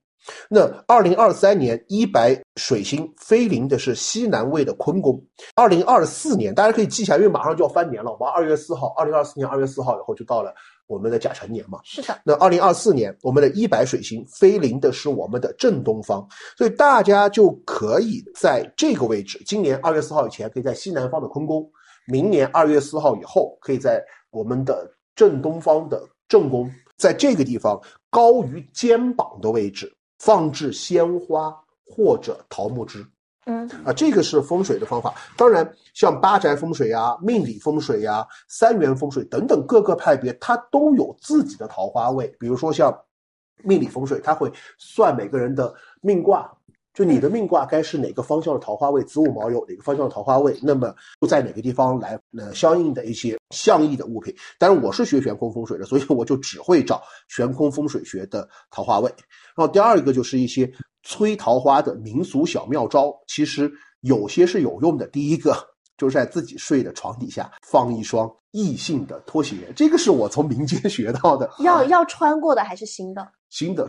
[0.49, 5.21] 那二零二三年一白水星飞临的是西南位的坤宫。
[5.55, 8.11] 二零二四年大家可以记一下，因为马上就要翻年了。
[8.11, 10.53] 我们二月四号，二零二四年二月四号以后就到了。
[10.87, 12.15] 我们的甲辰年嘛，是的。
[12.23, 16.23] 那二零二四年，我们的一白水星飞临的是我们的正东方，
[16.55, 21.63] 所以大家就可以在这个位置，今年二月四号以前，可以在西南方的坤宫；
[22.05, 33.05] 明年二月四号以后，可以在我们的正东方的正宫，在这个地方高于肩膀的位置放置鲜花或者桃木枝。
[33.47, 35.13] 嗯啊，这个是风水的方法。
[35.37, 42.27] 当然，像八宅风水呀、命理风水呀、三元风水等等各个派别，它都有自己的桃花位。
[42.39, 42.91] 比如说像
[43.61, 46.51] 命理风水，它会算每个人的命卦，
[46.95, 54.33] 就你的命卦该是哪个方向的桃花位，子午卯酉哪个方向的桃花位，那么就在哪个地方来呃相应的一些相应的物品。
[54.57, 59.13] 但是，我是学悬空风水的，所以我就只会找悬空风水学的桃花位。
[59.55, 60.71] 然后第二个就是一些。
[61.07, 65.05] 催桃花的民俗小妙招，其实有些是有用的。
[65.05, 65.55] 第一个
[65.99, 71.47] 就是在自己睡的床底下放一双异性的拖鞋，这个是我从民间学到的。
[71.59, 73.27] 要要穿过的还是新的？
[73.51, 73.87] 新的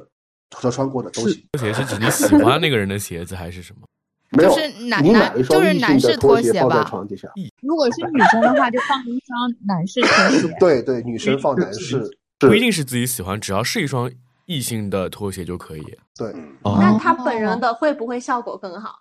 [0.55, 1.43] 和穿过的都行。
[1.53, 3.87] 拖鞋是指你喜欢那个人的鞋子还是什么？
[4.37, 7.29] 没有，就是男男就是男士拖鞋放在床底下。
[7.63, 10.55] 如果是女生的话，就放一双男士拖鞋。
[10.59, 12.03] 对对，女生放男士，
[12.39, 14.11] 不一定是自己喜欢，只要是一双。
[14.49, 15.83] 异性的拖鞋就可以，
[16.17, 16.33] 对。
[16.63, 18.95] 那他本人的会不会效果更好？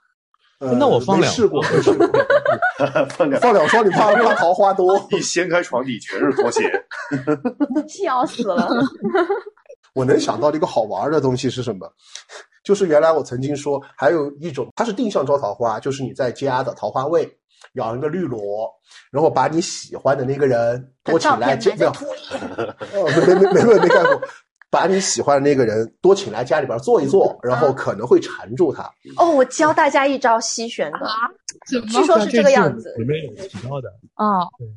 [0.58, 1.62] 那我放两试过，
[3.16, 4.98] 放两放两双，你怕 怕桃花多？
[5.12, 6.64] 一掀开床底全是拖鞋，
[7.88, 8.68] 笑死了。
[9.96, 11.92] 我能想到的一个好玩的东西是什么？
[12.64, 17.28] 就是原来我曾经说，还有一种，它是定向招桃花，就是你在家的桃花位
[17.74, 18.70] 养一个绿萝，
[19.12, 21.88] 然后把你喜欢的那个人多请来见面。
[21.90, 24.22] 哦，没没没没没干过。
[24.72, 28.84] 把你喜欢的那个人多请来家里边坐一坐，然后可能会缠住他。
[29.16, 31.14] 哦，我教大家一招吸旋的，啊
[31.70, 32.94] 据说是这个样子。
[32.98, 34.68] 里面有提到的啊，对，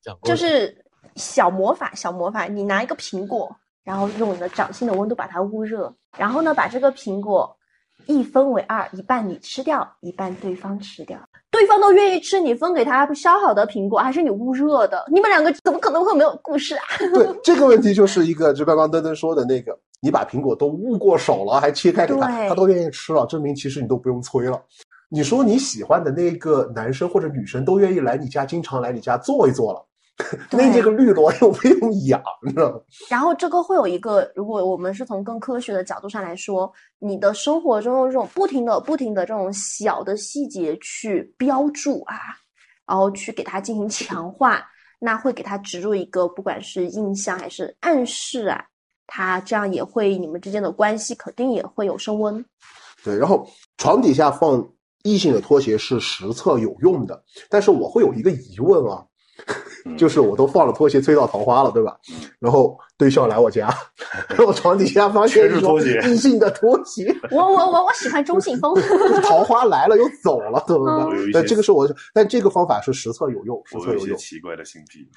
[0.00, 0.28] 讲过。
[0.28, 0.84] 就是
[1.16, 3.50] 小魔法，小魔法，你拿一个苹果，
[3.88, 7.56] 然后用你的掌心的温度把它捂热，然后呢，把这个苹果
[8.04, 11.18] 一分为二，一半你吃掉，一半对方吃掉。
[11.50, 15.02] 对方都愿意吃你分给他削好的苹果，还是你捂热的？
[15.10, 16.84] 你们两个怎么可能会没有故事啊？
[17.14, 24.62] 对，这个问题就是一个，就刚刚登登说的那个，你把苹果都捂过手了，还切开给他，他都愿意吃了，证明其实你都不用催了。
[25.08, 29.82] 你说你喜欢的那个男生或者女生都愿意来你家，经常来你家坐一坐了。
[30.50, 32.20] 那这个绿萝又不用养
[32.54, 32.72] 呢。
[33.08, 42.16] 然后这个会有一个，如果我们是从更科学的角度上来说，你的生活中这种不停的、不停的这种小的细节去标注啊，
[42.84, 44.66] 然后去给它进行强化，
[44.98, 48.64] 那会给它植入一个不管是印象还是暗示啊，
[49.06, 52.44] 它这样也会你们之间的关系肯定也会有升温。
[53.04, 54.68] 对，然后床底下放
[55.04, 59.04] 异性的拖鞋是实测有用的，但是我会有一个疑问啊。
[59.96, 61.96] 就是我都放了拖鞋催到桃花了，对吧？
[62.38, 63.68] 然后对象来我家，
[64.46, 67.14] 我床底下发现一双异性的拖鞋。
[67.30, 68.74] 我我我我喜欢中性风。
[69.22, 71.08] 桃花来了又走了，怎么办？
[71.32, 74.16] 但这个是我，但这个方法是实测有用，实测有用。
[74.16, 75.08] 奇怪的性癖。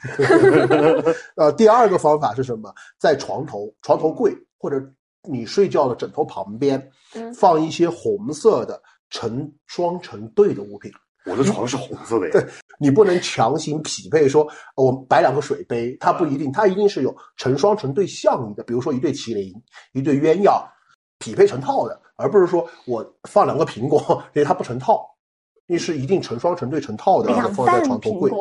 [1.36, 2.74] 呃，第二个方法是什么？
[3.00, 4.82] 在床头、床头柜或者
[5.30, 6.90] 你睡觉的枕头旁边，
[7.36, 10.92] 放一些红色的成双成对的物品。
[11.26, 12.32] 我的床是红色的呀。
[12.34, 12.46] 对
[12.80, 18.64] 你不能强行匹配，说我摆两个水杯，它不一定，它一定是有成双成对相应的。
[18.64, 19.54] 比如说一对麒麟，
[19.94, 20.64] 一对鸳鸯，
[21.20, 25.06] 匹配成套的，而不是说我放两个苹果，因为它不成套，
[25.68, 28.32] 你是一定成双成对成套的，放在床头柜。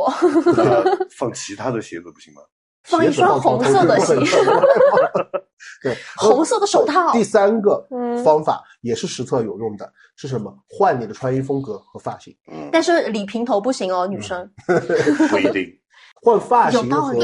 [1.19, 2.41] 放其他的鞋子不行吗？
[2.83, 4.15] 放一双红色的鞋，
[5.83, 7.13] 对， 红色的手套。
[7.13, 7.87] 第三个
[8.25, 10.53] 方法也是实测有用的，是什么？
[10.69, 12.35] 换你的穿衣风格和发型。
[12.73, 14.51] 但是理平头不行哦，女生。
[15.31, 15.67] 不一定。
[16.23, 17.15] 换发型和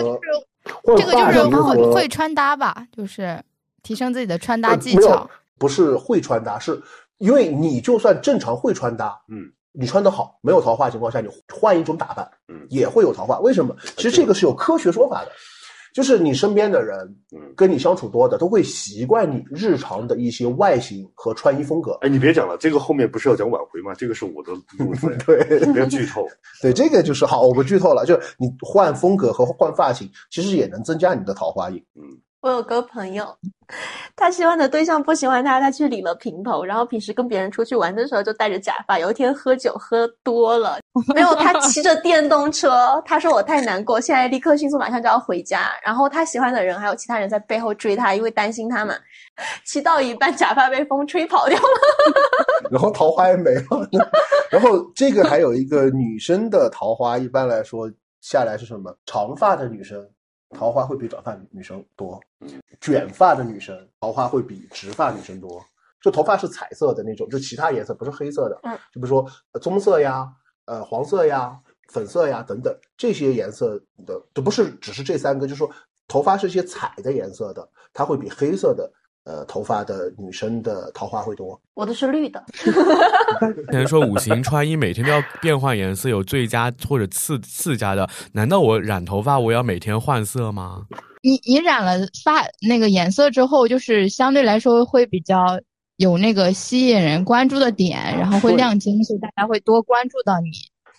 [0.97, 3.43] 这个就是会会穿搭吧，就是
[3.83, 5.29] 提升自己的穿搭技巧。
[5.59, 6.81] 不是会穿搭，是
[7.19, 9.53] 因为你就算正常会穿搭，嗯。
[9.79, 13.39] 你穿的好，没有桃花情况下，你换一种打扮，嗯，也会有桃花。
[13.41, 13.77] 为什么？
[13.97, 15.31] 其实这个是有科学说法的，
[15.93, 16.99] 就是你身边的人，
[17.33, 21.93] 嗯，跟你相处多的，都会习惯你日常的一些外形和穿衣风格。
[22.01, 23.93] 哎，你别讲了，这个后面不是要讲挽回吗？
[23.95, 26.27] 这个是我的路子， 对，不要剧透。
[26.63, 28.07] 对，这个就是好，我不剧透了。
[28.07, 31.77] 就是你换风格和换发型，其实也能增加你的桃花运。
[31.95, 32.03] 嗯。
[32.43, 33.27] 我有个朋友，
[34.15, 38.99] 他喜欢的对象不喜欢他，他去理了平头，然后平时跟别人出去玩的时候就戴着假发。
[39.01, 40.79] 有一天喝酒喝多了，
[41.13, 45.73] 没有他骑着电动车，他说我太难过，现在立刻迅速马上就要回家。
[45.83, 48.95] 然后他喜欢的人还有其他人在背后追他，因为担心他嘛。
[49.65, 52.21] 骑到一半，假发被风吹跑掉了，
[52.71, 53.89] 然后桃花也没了。
[54.51, 58.97] 然后这个还有一个女生的桃花，一般来说下来是什么？
[59.05, 59.99] 长发的女生。
[60.51, 62.21] 桃花会比短发女生多，
[62.81, 65.65] 卷发的女生桃花会比直发女生多。
[66.01, 69.29] 就头发是彩色的那种，就其他颜色不是黑色的，嗯，就比如说
[69.61, 70.31] 棕色呀、
[70.67, 75.69] 呃黄色呀、粉色呀等等这些颜色的，都不是只是这三个，就是说
[76.07, 78.89] 头发是一些彩的颜色的，它会比黑色的。
[79.27, 81.61] 呃，头发的女生的桃花会多。
[81.75, 82.43] 我的是绿的。
[83.73, 88.09] 有人说五行穿衣每天都要变换颜色，有最佳或者次次佳的。
[88.33, 90.87] 难道我染头发我要每天换色吗？
[91.23, 95.61] 你你染了发那个颜色之后，就是相对来说会比较
[95.97, 100.51] 有那个吸引人关注的点，然后会亮晶，所以大家会多关注到你。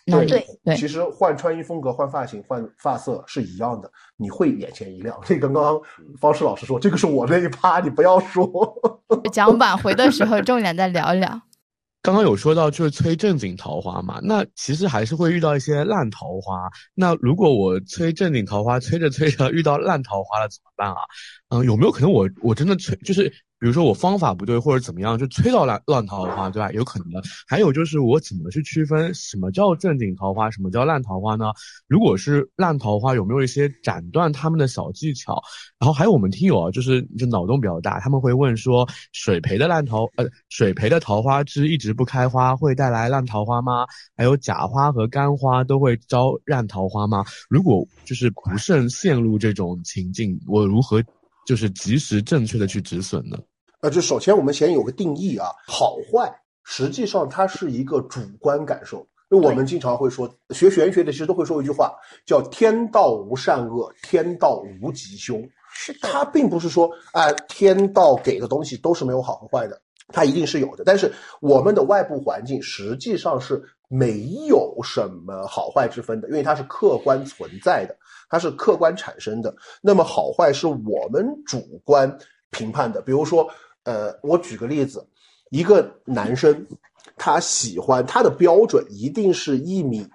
[0.08, 0.26] 对
[0.64, 5.18] 对，其实换穿衣风格、换发型、换发色是一样的，你会眼前一亮。
[5.26, 5.80] 这刚刚
[6.20, 8.50] 方式老师说，这个是我那一趴，你不要说。
[9.32, 11.42] 讲挽回的时候，重点再聊一聊。
[12.02, 16.70] 刚刚有说到就是催正经桃花嘛，那其实还是会遇到一些烂桃花。
[16.94, 20.98] 那如果我催正经桃花，催着催着遇到烂桃花了怎么办啊？
[21.50, 23.34] 嗯，有没有可能我我真的催就是？
[23.60, 26.72] 比如说我方法不对或者怎么样，就催到烂烂桃花，对吧？
[26.72, 27.22] 有可能的。
[27.48, 31.46] 还有就是我怎么去区分什么叫正经桃花，什么叫烂桃花呢？
[31.88, 35.42] 如果是烂桃花，有没有一些斩断他们的小技巧？
[35.80, 43.88] 然后还有我们听友啊，就是就脑洞比较大，他们会问说，水培的烂桃呃，水培的桃花枝一直不开花，会带来烂桃花吗？
[44.16, 47.26] 还有假花和干花都会招烂桃花吗？
[47.50, 51.04] 如果就是不慎陷入这种情境，我如何？
[51.48, 53.40] 就是及时正确的去止损呢？
[53.80, 56.30] 呃，就首先我们先有个定义啊，好坏
[56.66, 59.08] 实际上它是一个主观感受。
[59.30, 61.94] 因为我们经常会说，学玄学的其实都会说一句话，
[62.26, 65.42] 叫“天道无善恶，天道无吉凶”。
[65.74, 69.82] 是的，它并不是说，哎，天道给的东西都是没有好和坏的，
[70.14, 70.84] 它一定是有的。
[70.86, 77.96] 但是我们的外部环境实际上是没有什么好坏之分的，因为它是客观存在的。
[78.30, 82.20] 它是客观产生的，那么好坏是我们主观
[82.52, 83.02] 评判的。
[83.02, 83.50] 比如说，
[83.84, 85.08] 呃，我举个例子，
[85.50, 86.68] 一个男生
[87.16, 90.06] 他喜欢他的标准一定是一米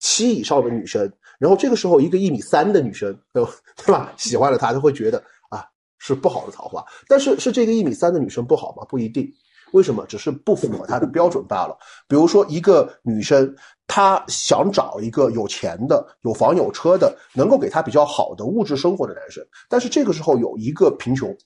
[0.00, 3.44] 七以上的女生，然后这个时候一个一米三的女生，对
[3.86, 4.12] 吧？
[4.16, 5.64] 喜欢了他，他会觉得啊
[5.98, 6.84] 是不好的桃花。
[7.06, 8.84] 但是是这个一米三的女生不好吗？
[8.88, 9.32] 不一定。
[9.72, 10.04] 为什么？
[10.06, 11.76] 只是不符合他的标准罢了。
[12.08, 13.54] 比如说，一个女生，
[13.86, 19.44] 她想找一个有钱的、有房有车的，能够给她比较好的物质生活的男生。
[19.68, 21.36] 但是这个时候有一个贫穷，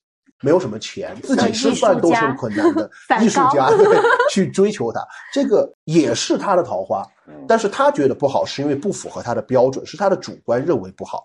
[0.40, 2.90] 没有什么钱，自己吃饭都是困难的
[3.22, 3.68] 艺术家
[4.30, 5.00] 去追求她，
[5.32, 7.06] 这个也是他的桃花。
[7.48, 11.24] 但是他觉得不好，是因为不符合他的标准，是他的主观认为不好。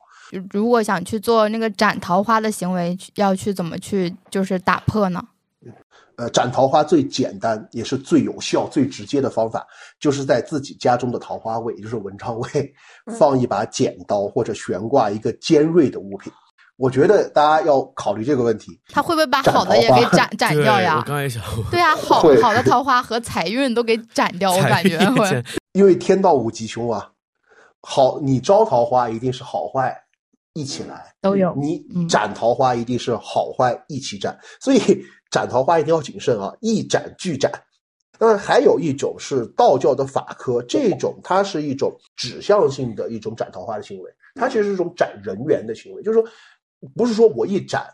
[0.52, 5.22] 如果想去做那个斩桃花的行为，要去怎么去就是打破呢？
[6.20, 9.66] 呃，斩桃花最简单也是最有效、最直接的方法，
[10.02, 12.74] 就是在自己家中的桃花位，也就是文昌位，
[13.18, 16.30] 放一把剪刀或者悬挂一个尖锐的物品。
[16.76, 18.78] 我觉得大家要考虑这个问题。
[18.90, 20.98] 他会不会把好的也给斩斩掉呀？
[21.00, 21.42] 我刚才想。
[21.72, 25.42] 对啊，好好的桃花和财运都给斩掉， 我感觉会。
[25.72, 27.10] 因为天道无吉凶啊，
[27.82, 29.96] 好，你招桃花一定是好坏
[30.52, 31.56] 一起来，都有。
[31.56, 35.02] 你斩桃花一定是好坏一起斩，所以。
[35.30, 37.52] 斩桃花一定要谨慎啊，一斩俱斩。
[38.20, 46.30] 那还有一种是道教的法科，这种它是一种指向性的一种斩桃花的行为，它其实是一种斩人缘的行为，就是说，
[46.96, 47.88] 不是说我一斩，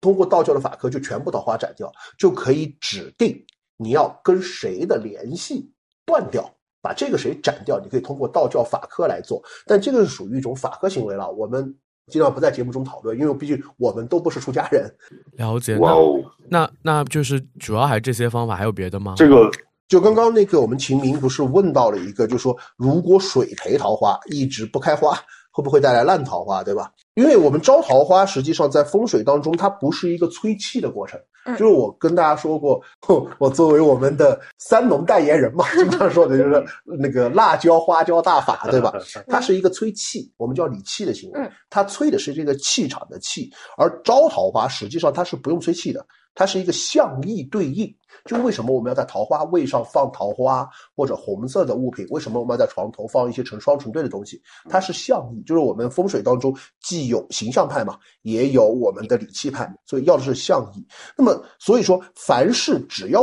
[0.00, 3.40] 通过道教的法科就全部桃花斩掉，就可以指定
[3.76, 5.70] 你要跟谁的联系
[6.04, 6.52] 断掉，
[6.82, 11.78] 把这个谁斩掉，你可以通过道教法科来做，但这个是属于一种法科行为了，我们。
[12.08, 14.90] 尽量不在节目中讨论，因为毕竟我们都不是出家人。
[15.36, 15.76] 了解。
[15.78, 19.14] 哇哦，那那就是主要还是这些方法，还有别的吗？
[19.16, 19.50] 这个
[19.86, 25.18] 就刚刚那个我们秦明不是问到了一个，就是说如果水培桃花一直不开花，
[25.58, 26.92] 会不会带来烂桃花，对吧？
[27.14, 31.18] 因为我们招桃花，实际上在风水当中，它不是一个催气的过程。
[31.46, 32.80] 就是我跟大家说过，
[33.40, 38.92] 我作为我们的三农代言人嘛， 经常说的就是那个辣椒花椒大法，对吧？
[39.26, 46.06] 它是一个催气，我们叫理气的行为，它催的是这个气场的气，而招桃花实际上它是不用催气的，
[46.36, 47.92] 它是一个相意对应。
[48.28, 52.06] 就为什么我们要在桃花位上放桃花或者红色的物品？
[52.10, 54.38] 为什么我们要在床头放一些成双成对的东西？
[54.68, 60.86] 它是象意，就是我们风水当中既有形象派嘛，也有我们的理气派，所以要的是象意。
[61.16, 63.22] 那么所以说，凡是只要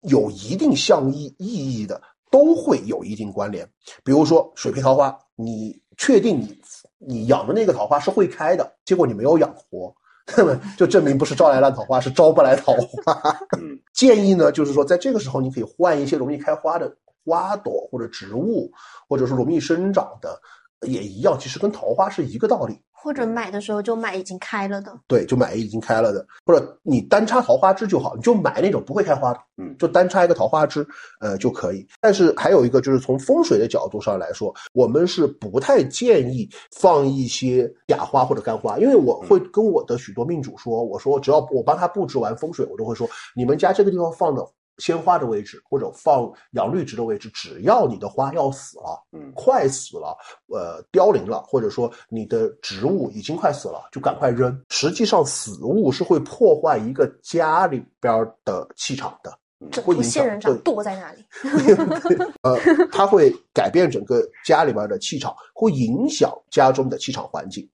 [0.00, 3.70] 有一定象意意义的，都会有一定关联。
[4.02, 6.58] 比如说水培桃花，你确定你
[6.96, 9.94] 你养的那个桃花是会开的，结果你没有养活。
[10.36, 13.36] 那 么就证明不是招来烂桃花，是招不来桃花。
[13.94, 18.70] 建议呢，就是说在这个时候，你可以换一些容易开花的花朵或者植物，
[19.08, 20.40] 或者是容易生长的，
[20.82, 22.78] 也一样，其实跟桃花是一个道理。
[23.08, 30.86] 或者买的时候就买已经开了的，对，就买已经开了的，或者你单插桃花枝就好，你就买那种不会开花的，嗯，就单插一个桃花枝，
[31.18, 31.88] 呃就可以。
[32.02, 36.46] 但是还有一个就是从风水的角度上来说，我们是不太建议
[36.76, 44.46] 放一些假花或者干花，因为我会跟我的许多命主说，我说只要我帮他布置完风水，我都会说你们家这个地方放的。
[44.78, 50.16] 鲜花的位置，或者放养绿植的位置，只要你的花要死了，嗯，快死了，
[50.46, 54.64] 呃，凋零了，或者说你的植物已经快死了，就赶快扔。
[54.68, 60.12] 实际上，死物是会破坏一个家里边的气场的，会影响。
[60.12, 61.24] 仙人掌躲在那里，
[62.42, 62.56] 呃，
[62.92, 67.68] 它会改变整个家里边的气场，会影响家中的气场环境。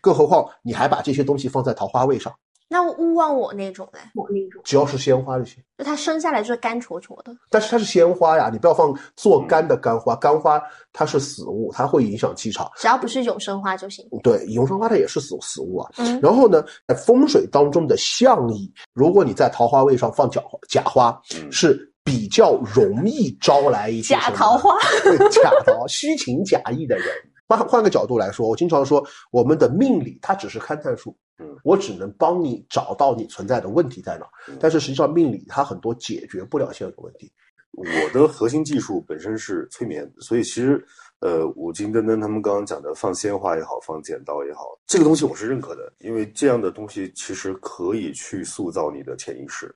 [0.00, 2.34] 更何况你还把这些东西放在桃花位上。
[2.70, 7.34] 那勿忘我那种嘞，我那种只要是鲜花就行，就它生下来就是干戳戳的。
[7.48, 10.60] 但是它是鲜花呀，你不要放做干的干花，干花
[10.92, 12.70] 它是死物，它会影响气场。
[12.76, 14.06] 只要不是永生花就行。
[14.22, 15.90] 对，永生花它也是死死物啊。
[15.96, 16.20] 嗯。
[16.20, 21.18] 然后呢，在风水当中的象意，如果你在桃花位上放假假花，
[21.50, 24.76] 是比较容易招来一些假桃花，
[25.32, 27.06] 假桃虚情假意的人。
[27.48, 31.16] 换换个角度来说，我经常说，我们的命理它只是勘探术。
[31.38, 34.26] 嗯，我只能帮你找到你存在的问题在哪，
[34.58, 37.30] 但是实际上命理它很多解决不了现有的问题。
[37.70, 40.84] 我的核心技术本身是催眠，所以其实，
[41.20, 49.72] 呃，五金登登他们刚刚讲的放鲜花也好，放剪刀也好，这个东西我是认可的，因为这样的东西其实可以去塑造你的潜意识，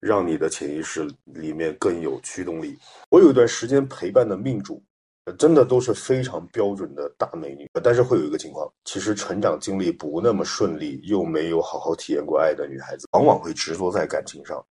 [0.00, 2.78] 让你的潜意识里面更有驱动力。
[3.10, 4.82] 我有一段时间陪伴的命主。
[5.38, 14.64] 真的都是非常标准的大美女，但是会有一个情况，其实成长经历不那么顺利，又没有好好体验过爱的女孩子，往往会执着在感情上。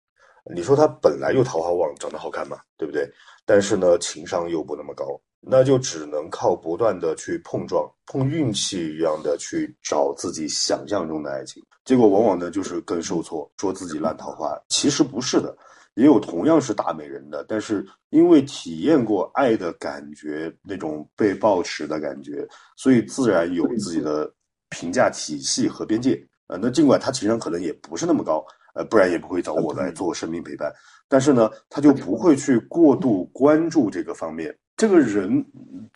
[0.54, 3.10] 你说她本来又桃花旺，长得好看嘛，对不对？
[3.46, 5.06] 但是呢，情商又不那么高，
[5.40, 15.56] 那就只能靠不断的去碰撞，碰运气一样的去找自己想象中的爱情，结果往往呢就是更受挫，说自己烂桃花，其实不是的。
[15.96, 24.32] 也有同样是大美人的，但是因为体验过爱的感觉，那种被抱持的感觉，所以自然有自己的
[24.70, 26.22] 评价体系和边界。
[26.48, 30.72] 呃，那尽管他情商可能也不是那么高，呃，不然也不会找我来做生命陪伴。
[31.08, 34.58] 但是呢，他就不会去过度关注这个方面。
[34.78, 35.46] 这个人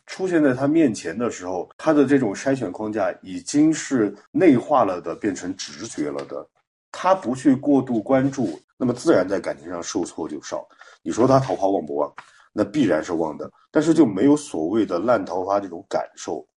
[0.05, 6.47] 出现在他面前的时候，他的这种筛选框架已经是内化了的，变成直觉了的。
[6.91, 10.67] 他不去过度关注，那么自然在感情上受挫就少。
[11.01, 12.11] 你说他桃花旺不旺？
[12.57, 16.47] 那必然是旺的，但是就没有所谓的烂桃花这种感受。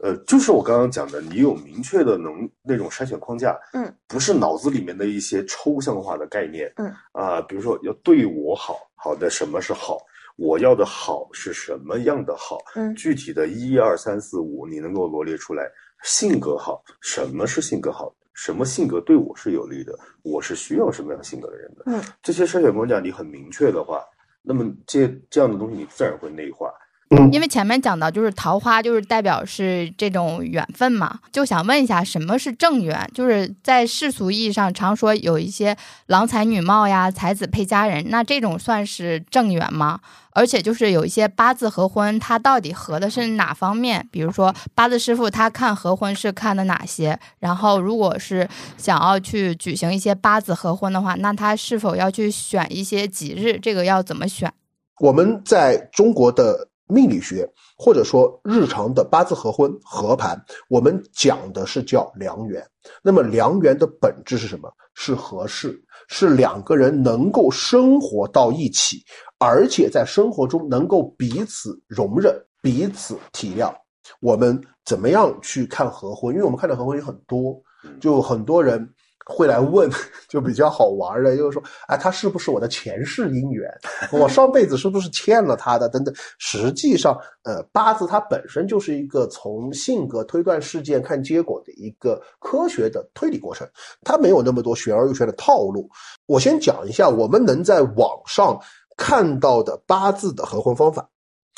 [0.00, 9.98] 呃，就是我刚刚讲的，你有明确的能那种筛选框架，嗯，不是脑子里面的一些抽象化的概念，嗯啊，比如说要对我好，好的什么是好？
[10.36, 12.58] 我要的好是什么样的好？
[12.76, 15.68] 嗯，具体的一二三四五，你能够罗列出来。
[16.04, 18.14] 性格好，什么是性格好？
[18.38, 19.98] 什么性格对我是有利的？
[20.22, 21.82] 我是需要什么样性格的人的？
[21.86, 24.00] 嗯，这些筛选框架你很明确的话，
[24.42, 26.72] 那么这这样的东西你自然会内化。
[27.10, 33.10] 嗯，因为前面讲到就是桃花就是代表是这种缘分嘛，就想问一下什么是正缘？
[33.14, 35.74] 就是在世俗意义上常说有一些
[36.06, 40.00] 郎才女貌呀，才子配佳人，那这种算是正缘吗？
[40.32, 44.06] 而且就是有一些八字合婚，它到底合的是哪方面？
[44.12, 47.18] 比如说八字师傅他看合婚是看的哪些？
[47.38, 48.46] 然后如果是
[48.76, 53.58] 想要去举行一些八字合婚的话，那他是否要去选一些吉日？
[53.58, 54.52] 这个要怎么选？
[55.00, 62.64] 我们在中国的命理学或者说日常的八字合婚合盘，我们讲的是叫良缘。
[63.02, 64.72] 那么良缘的本质是什么？
[64.94, 69.04] 是合适，是两个人能够生活到一起，
[69.38, 73.72] 而且在生活中能够彼此容忍、彼此体谅。
[74.20, 76.34] 我们怎么样去看合婚？
[76.34, 77.60] 因为我们看的合婚有很多，
[78.00, 78.92] 就很多人。
[79.28, 79.88] 会来问，
[80.26, 83.70] 就比较好玩的，就是说，哎，他是不是我的前世姻缘？
[84.10, 85.86] 我上辈子是不是欠了他的？
[85.88, 86.14] 等等。
[86.38, 93.68] 实际上，呃，八字它本身就是一个从性格推断事件看结果的一个科学的推理过程，
[94.02, 95.90] 它没有那么多玄而又玄的套路。
[96.24, 98.58] 我先讲一下我们能在网上
[98.96, 101.06] 看到的八字的合婚方法，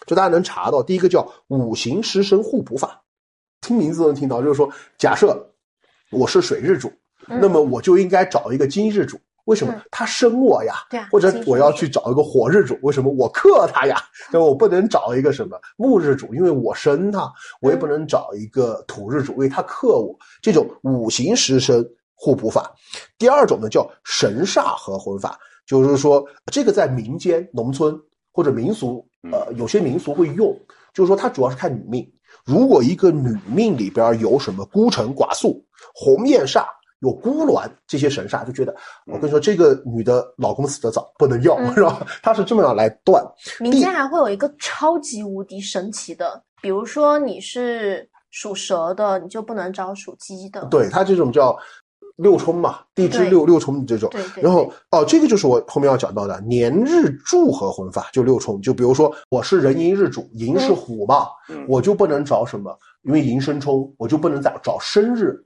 [0.07, 3.01] 就大家能查到，第一个叫五行师生互补法，
[3.61, 4.68] 听名字能听到，就是说，
[4.99, 5.55] 假设
[6.11, 6.91] 我是水日主。
[7.39, 10.74] 那么我就应该找一个金日主，为什么他生我呀？
[10.91, 13.97] 对啊，或者我要去找一个火日主，为什么我克他呀？
[14.31, 14.45] 对吧？
[14.45, 20.14] 我不能找一个什么木日主，因为我生他；我也不能找一个土日主，因为他克我。
[20.43, 22.72] 这种五行食神互补法。
[23.18, 27.99] 第二种呢叫神煞合婚法，就是说这个在民间、农村
[28.33, 30.59] 或者民俗，呃，有些民俗会用，
[30.93, 32.12] 就是说它主要是看女命。
[32.45, 35.64] 如果一个女命里边有什么孤城寡宿、
[35.95, 36.64] 鸿雁煞。
[37.01, 38.75] 有孤鸾这些神煞，就觉得
[39.07, 42.07] 我跟你说，这个女的老公死得早，不能要， 是吧？
[42.23, 43.25] 他是这么样来断。
[43.59, 50.67] 民间还会有一个超级无敌神奇的，比如说你是属蛇的，你就不能找属鸡的。
[50.67, 51.59] 对他这种叫
[52.17, 54.11] 六冲嘛，地支六六冲这种。
[54.37, 58.61] 然后哦，这个就是我后面要讲到的年日柱合婚法，就六冲。
[58.61, 61.29] 就比如说我是人寅日主，寅是虎嘛，
[61.67, 65.43] 我就不能找什么，因为寅生冲，我就不能找找生日。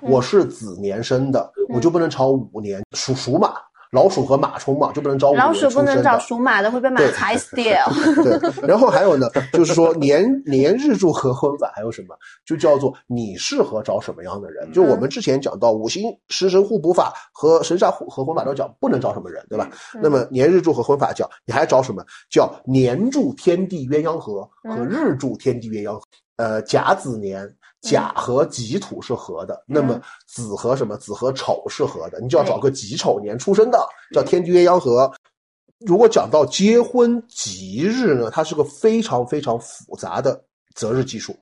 [0.00, 3.54] 我是子年生的，我就不能朝五年属属马，
[3.92, 7.84] 老鼠和马冲嘛，就不能找五年老鼠不能找属马的，会被马踩死掉。
[8.22, 12.16] 对，然后还有呢，就是说年年日柱合婚法还有什么？
[12.44, 14.70] 就叫做你适合找什么样的人？
[14.72, 19.70] 就我们之前讲到五行食神互补法和神煞合婚法都讲不能找什么人，对吧？
[20.02, 22.04] 那么年日柱合婚法讲你还找什么？
[22.30, 26.02] 叫年柱天地鸳鸯合和日柱天地鸳鸯合。
[26.36, 27.48] 呃，甲子年。
[27.80, 30.96] 甲和己土是合的，那么子和什么？
[30.96, 33.78] 子和丑是合的，你就要找个己丑年出生的，
[34.12, 35.10] 叫天地鸳鸯合。
[35.86, 40.42] 如果讲到结婚吉日呢，它是个非常非常复杂的
[40.74, 41.36] 择日技术，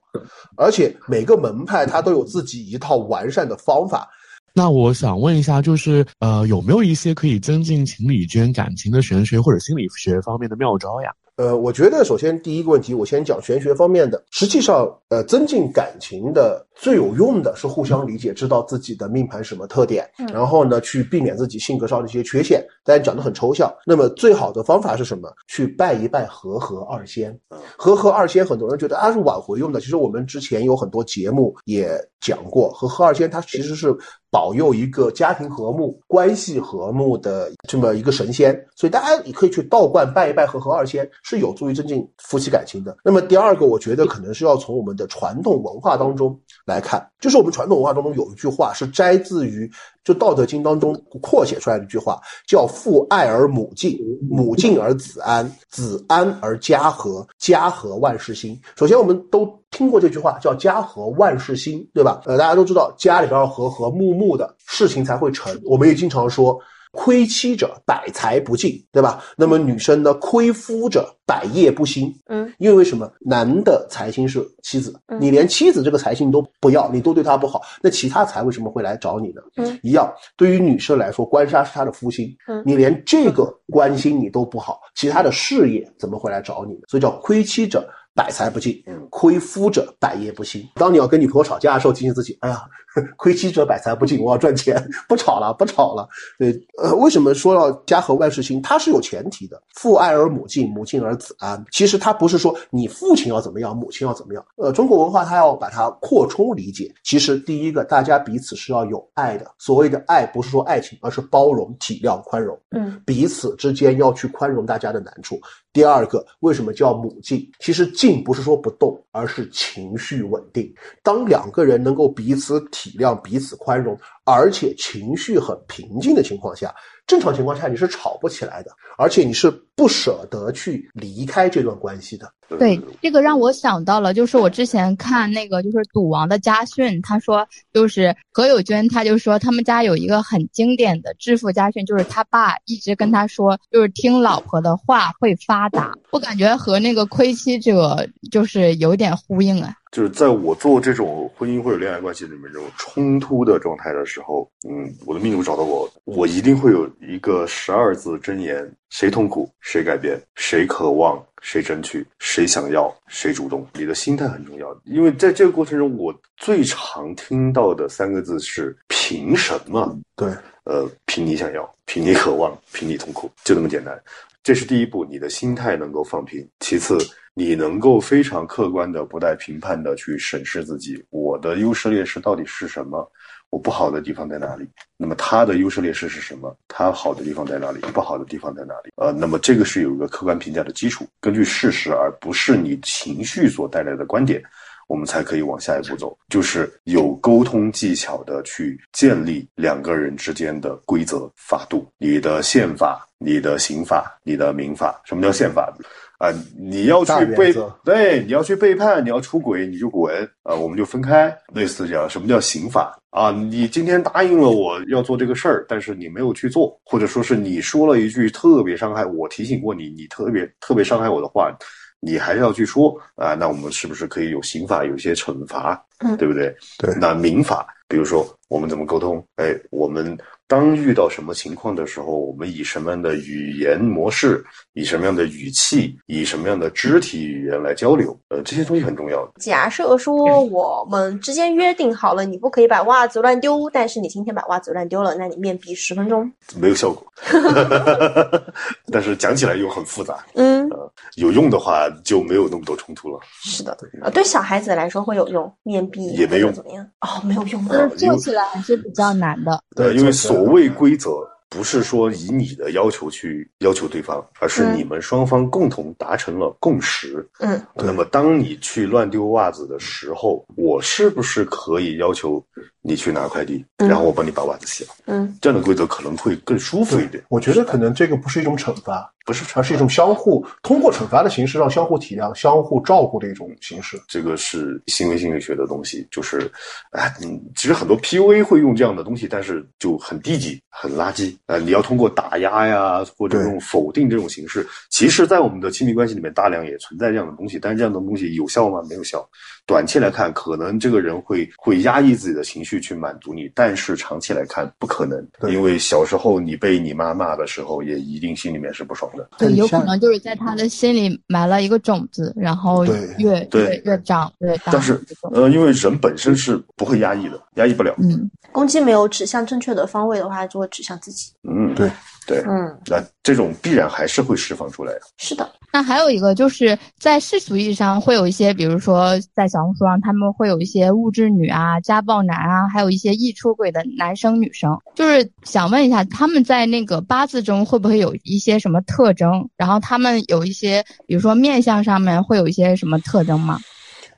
[0.59, 4.07] 而且每个门派它都有自己一套完善的方法。
[4.53, 11.11] 那我想问一下，就是呃，有没有一些可以增进情侣间感情的玄学或者心理学方面的妙招呀？
[11.37, 14.25] 呃，我觉得首先第一个问题，我先讲玄学方面的。
[14.31, 22.67] 实际上，呃，增进感情的最有用的是互相理解，知道自己的命盘什么特点，然后呢，去避免自己性格上的一些缺陷。
[22.83, 23.71] 大家讲的很抽象。
[23.85, 25.31] 那么最好的方法是什么？
[25.47, 27.39] 去拜一拜和合二仙。
[27.77, 29.79] 和合二仙，很多人觉得啊是挽回用的。
[29.79, 33.95] 其实我们之前有很多节目也讲过，和合二仙它其实是
[34.37, 38.55] 保佑一个家庭和睦、关系和睦的这么一个神仙。
[38.77, 41.09] 所以大家也可以去道观拜一拜和合二仙。
[41.23, 42.95] 是有助于增进夫妻感情的。
[43.03, 49.71] 那么第二个，我觉得可能是要从我们的传统文化当中来看，就是我们传统文化当中有一句话是摘自于
[50.05, 58.61] 就《道德经》当中扩写出来的一句话，叫“父爱而母敬，母敬而子安，子安而家和，家和万事兴”。
[58.77, 59.47] 首先，我们都
[59.77, 62.23] 听过这句话，叫“家和万事兴”，对吧？
[62.25, 65.55] 呃，大家都知道家里边要和和睦睦的，事情才会成。
[65.65, 66.59] 我们也经常说。
[66.93, 69.23] 亏妻者百财不进，对吧？
[69.37, 70.15] 那么女生呢？
[70.15, 72.11] 亏夫者百业不兴。
[72.27, 73.13] 嗯，因为什么？
[73.21, 79.43] 男的财星是妻子，你连妻子这个财星都不要，你都对她不好，那其他财为什么会来找你呢？
[79.57, 80.11] 嗯，一样。
[80.39, 86.81] 对于女生来说，官杀是她的夫星，嗯，你连这个关心你都不好，其他的事业怎么会来找你呢？
[86.89, 87.87] 所以叫亏妻者。
[88.17, 90.67] 百财不进，亏夫者百业不兴。
[90.75, 92.63] 当你要跟女朋友吵架的时候，提醒自己：哎呀，
[93.17, 94.77] 亏妻者百财不进，我要赚钱，
[95.09, 96.09] 不吵了，不吵了。
[96.39, 98.61] 对，呃，为什么说到家和万事兴？
[98.63, 101.63] 它是有前提的，父爱而母敬，母敬而子安。
[101.71, 104.45] 其实它不是说你父亲要怎么样，母亲要怎么样。
[104.57, 106.93] 呃，中国文化它要把它扩充理解。
[107.05, 109.51] 其实第一个，大家彼此是要有爱的。
[109.59, 112.59] 所谓的爱，不是说爱情，而是包容、体谅、宽容。
[112.71, 115.39] 嗯，彼此之间要去宽容大家的难处。
[115.73, 117.47] 第二个，为什么叫母敬？
[117.61, 120.73] 其实敬不是说不动，而是情绪稳定。
[121.03, 126.73] 当两个人能够彼此体体谅、彼此宽容，而且情绪很平静的情况下，
[127.05, 132.33] 正常情况下你是吵不起来的，而且你是不舍得去离开这段关系的。
[132.61, 145.93] 对，这个让我想到了，就是我之前看那个就是赌王的家训，他说就是何猷君，他就说他们家有一个很经典的致富家训，就是他爸一直跟他说，就是听老婆的话会发达。
[146.13, 149.75] 我感觉和那个亏妻者就是有点呼应啊。
[149.97, 163.67] 就是在我做这种婚姻或者恋爱关系里面这种冲突的状态的时候，嗯，我的命主找到我，我一定会有一个十二字真言：谁痛苦谁改变，谁渴望谁争取，谁想要谁主动。
[163.73, 169.99] 你的心态很重要，因为在这个过程中，我最常听到的三个字是“凭什么”。
[170.15, 170.29] 对，
[170.65, 173.99] 呃，凭你想要，凭你渴望，凭你痛苦，就那么简单。
[174.45, 176.47] 这是第一步，你的心态能够放平。
[176.61, 176.99] 其次。
[177.39, 183.07] 你能够非常客观的、不带评判的去审视自己，我的优势劣势到底是什么？
[183.51, 184.67] 我不好的地方在哪里？
[184.97, 186.57] 那么他的优势劣势是什么？
[186.67, 187.79] 他好的地方在哪里？
[187.93, 188.91] 不好的地方在哪里？
[188.97, 194.43] 呃，那么这个是有一个客观评价的基础，根据事实而不是你情绪所带来的观点，
[194.89, 201.87] 我们才可以往下一步走，就是有沟通技巧的去建立两个人之间的规则法度。
[201.99, 205.71] 你的宪法、你的刑法、你的民法，什么叫宪法？
[206.19, 207.53] 啊，你要去背
[207.85, 212.09] 对，你要去背叛，你要出轨，你就滚啊，我们就分开，类似这样。
[212.09, 213.31] 什么叫刑法啊？
[213.31, 221.55] 你今天答应了我要做这个事儿，但是你没有去做，或者说是你说了一句特别伤害我，提醒过你，你特别特别伤害我的话，
[222.01, 223.35] 你还是要去说啊？
[223.35, 225.79] 那我们是不是可以有刑法，有一些惩罚，
[226.19, 226.55] 对不对？
[226.79, 226.95] 对。
[226.99, 229.23] 那民法，比如说我们怎么沟通？
[229.37, 230.17] 哎，我们。
[230.49, 234.45] 当遇到什么情况的时候，我们以什么样的语言模式，
[234.75, 238.17] 以什么样的语气，以什么样的肢体语言来交流？
[238.29, 239.29] 呃，这些东西很重要。
[239.41, 247.05] 假设说我们之间约定好了，你不可以把袜子乱丢，但是你今天把袜子乱丢了，那你面壁十分钟没有效果。
[248.93, 250.25] 但是讲起来又很复杂。
[250.35, 250.71] 嗯，
[251.17, 253.19] 有用的话就没有那么多冲突了。
[253.43, 256.87] 是的，呃，对小孩子来说会有用，面壁也没用，怎么样？
[257.01, 257.75] 哦，没有用吗？
[257.97, 259.61] 做起来还是比较难的。
[259.75, 260.36] 对，因为所。
[260.37, 267.27] 所谓规则，不是说以你的要求去要求对方，而是你们双方共同达成了共识。
[267.39, 272.45] 嗯，那么当你去乱丢袜子的时候，我是不是可以要求
[272.87, 274.91] 你去拿快递，然后我帮你把袜子洗了？
[275.07, 277.23] 嗯，这样的规则可能会更舒服一点。
[277.29, 279.13] 我觉得可能这个不是一种惩罚。
[279.27, 284.01] 不是，而是一种相互通过惩罚的形式，让相互体谅、相互照顾的一种形式。
[284.07, 286.49] 这个是行为心理学的东西，就是，
[286.93, 291.37] 哎，嗯，其实很多 PUA 会用这样的东西，但是就很低级、很垃圾。
[291.47, 297.59] 呃，你要通过打压呀，或者用否定这种形式，其实，在我们的亲密关系里面，大量也存在这样的东西。
[297.59, 298.81] 但是这样的东西有效吗？
[298.89, 299.29] 没有效。
[299.67, 309.29] 短期来看，可能这个人会会压抑自己的情绪去满足你，但是长期来看不可能，因为小时候你被你妈骂的时候，也一定心里面是不爽的。
[309.39, 312.85] 对，有可能就是在他的心里埋了一个种子，然后
[313.19, 314.71] 越越越长越大。
[314.73, 315.01] 但是
[315.33, 317.93] 呃，因为人本身是不会压抑的，压抑不了。
[317.99, 321.33] 嗯，攻击没有指向正确的方位的话，就会指向自己。
[321.43, 321.91] 嗯，对。
[322.27, 325.01] 对，嗯，那这种必然还是会释放出来的。
[325.17, 334.77] 是的，那还有一个就是在世俗意义上会有一些，比如说在小红书上，他们会有一些物质女啊、家暴男啊，还有一些易出轨的男生女生。
[334.97, 339.49] 就是想问一下，他们在那个八字中会不会有一些什么特征？
[339.57, 343.61] 然后他们有一些，比如说面相上面会有一些什么特征吗？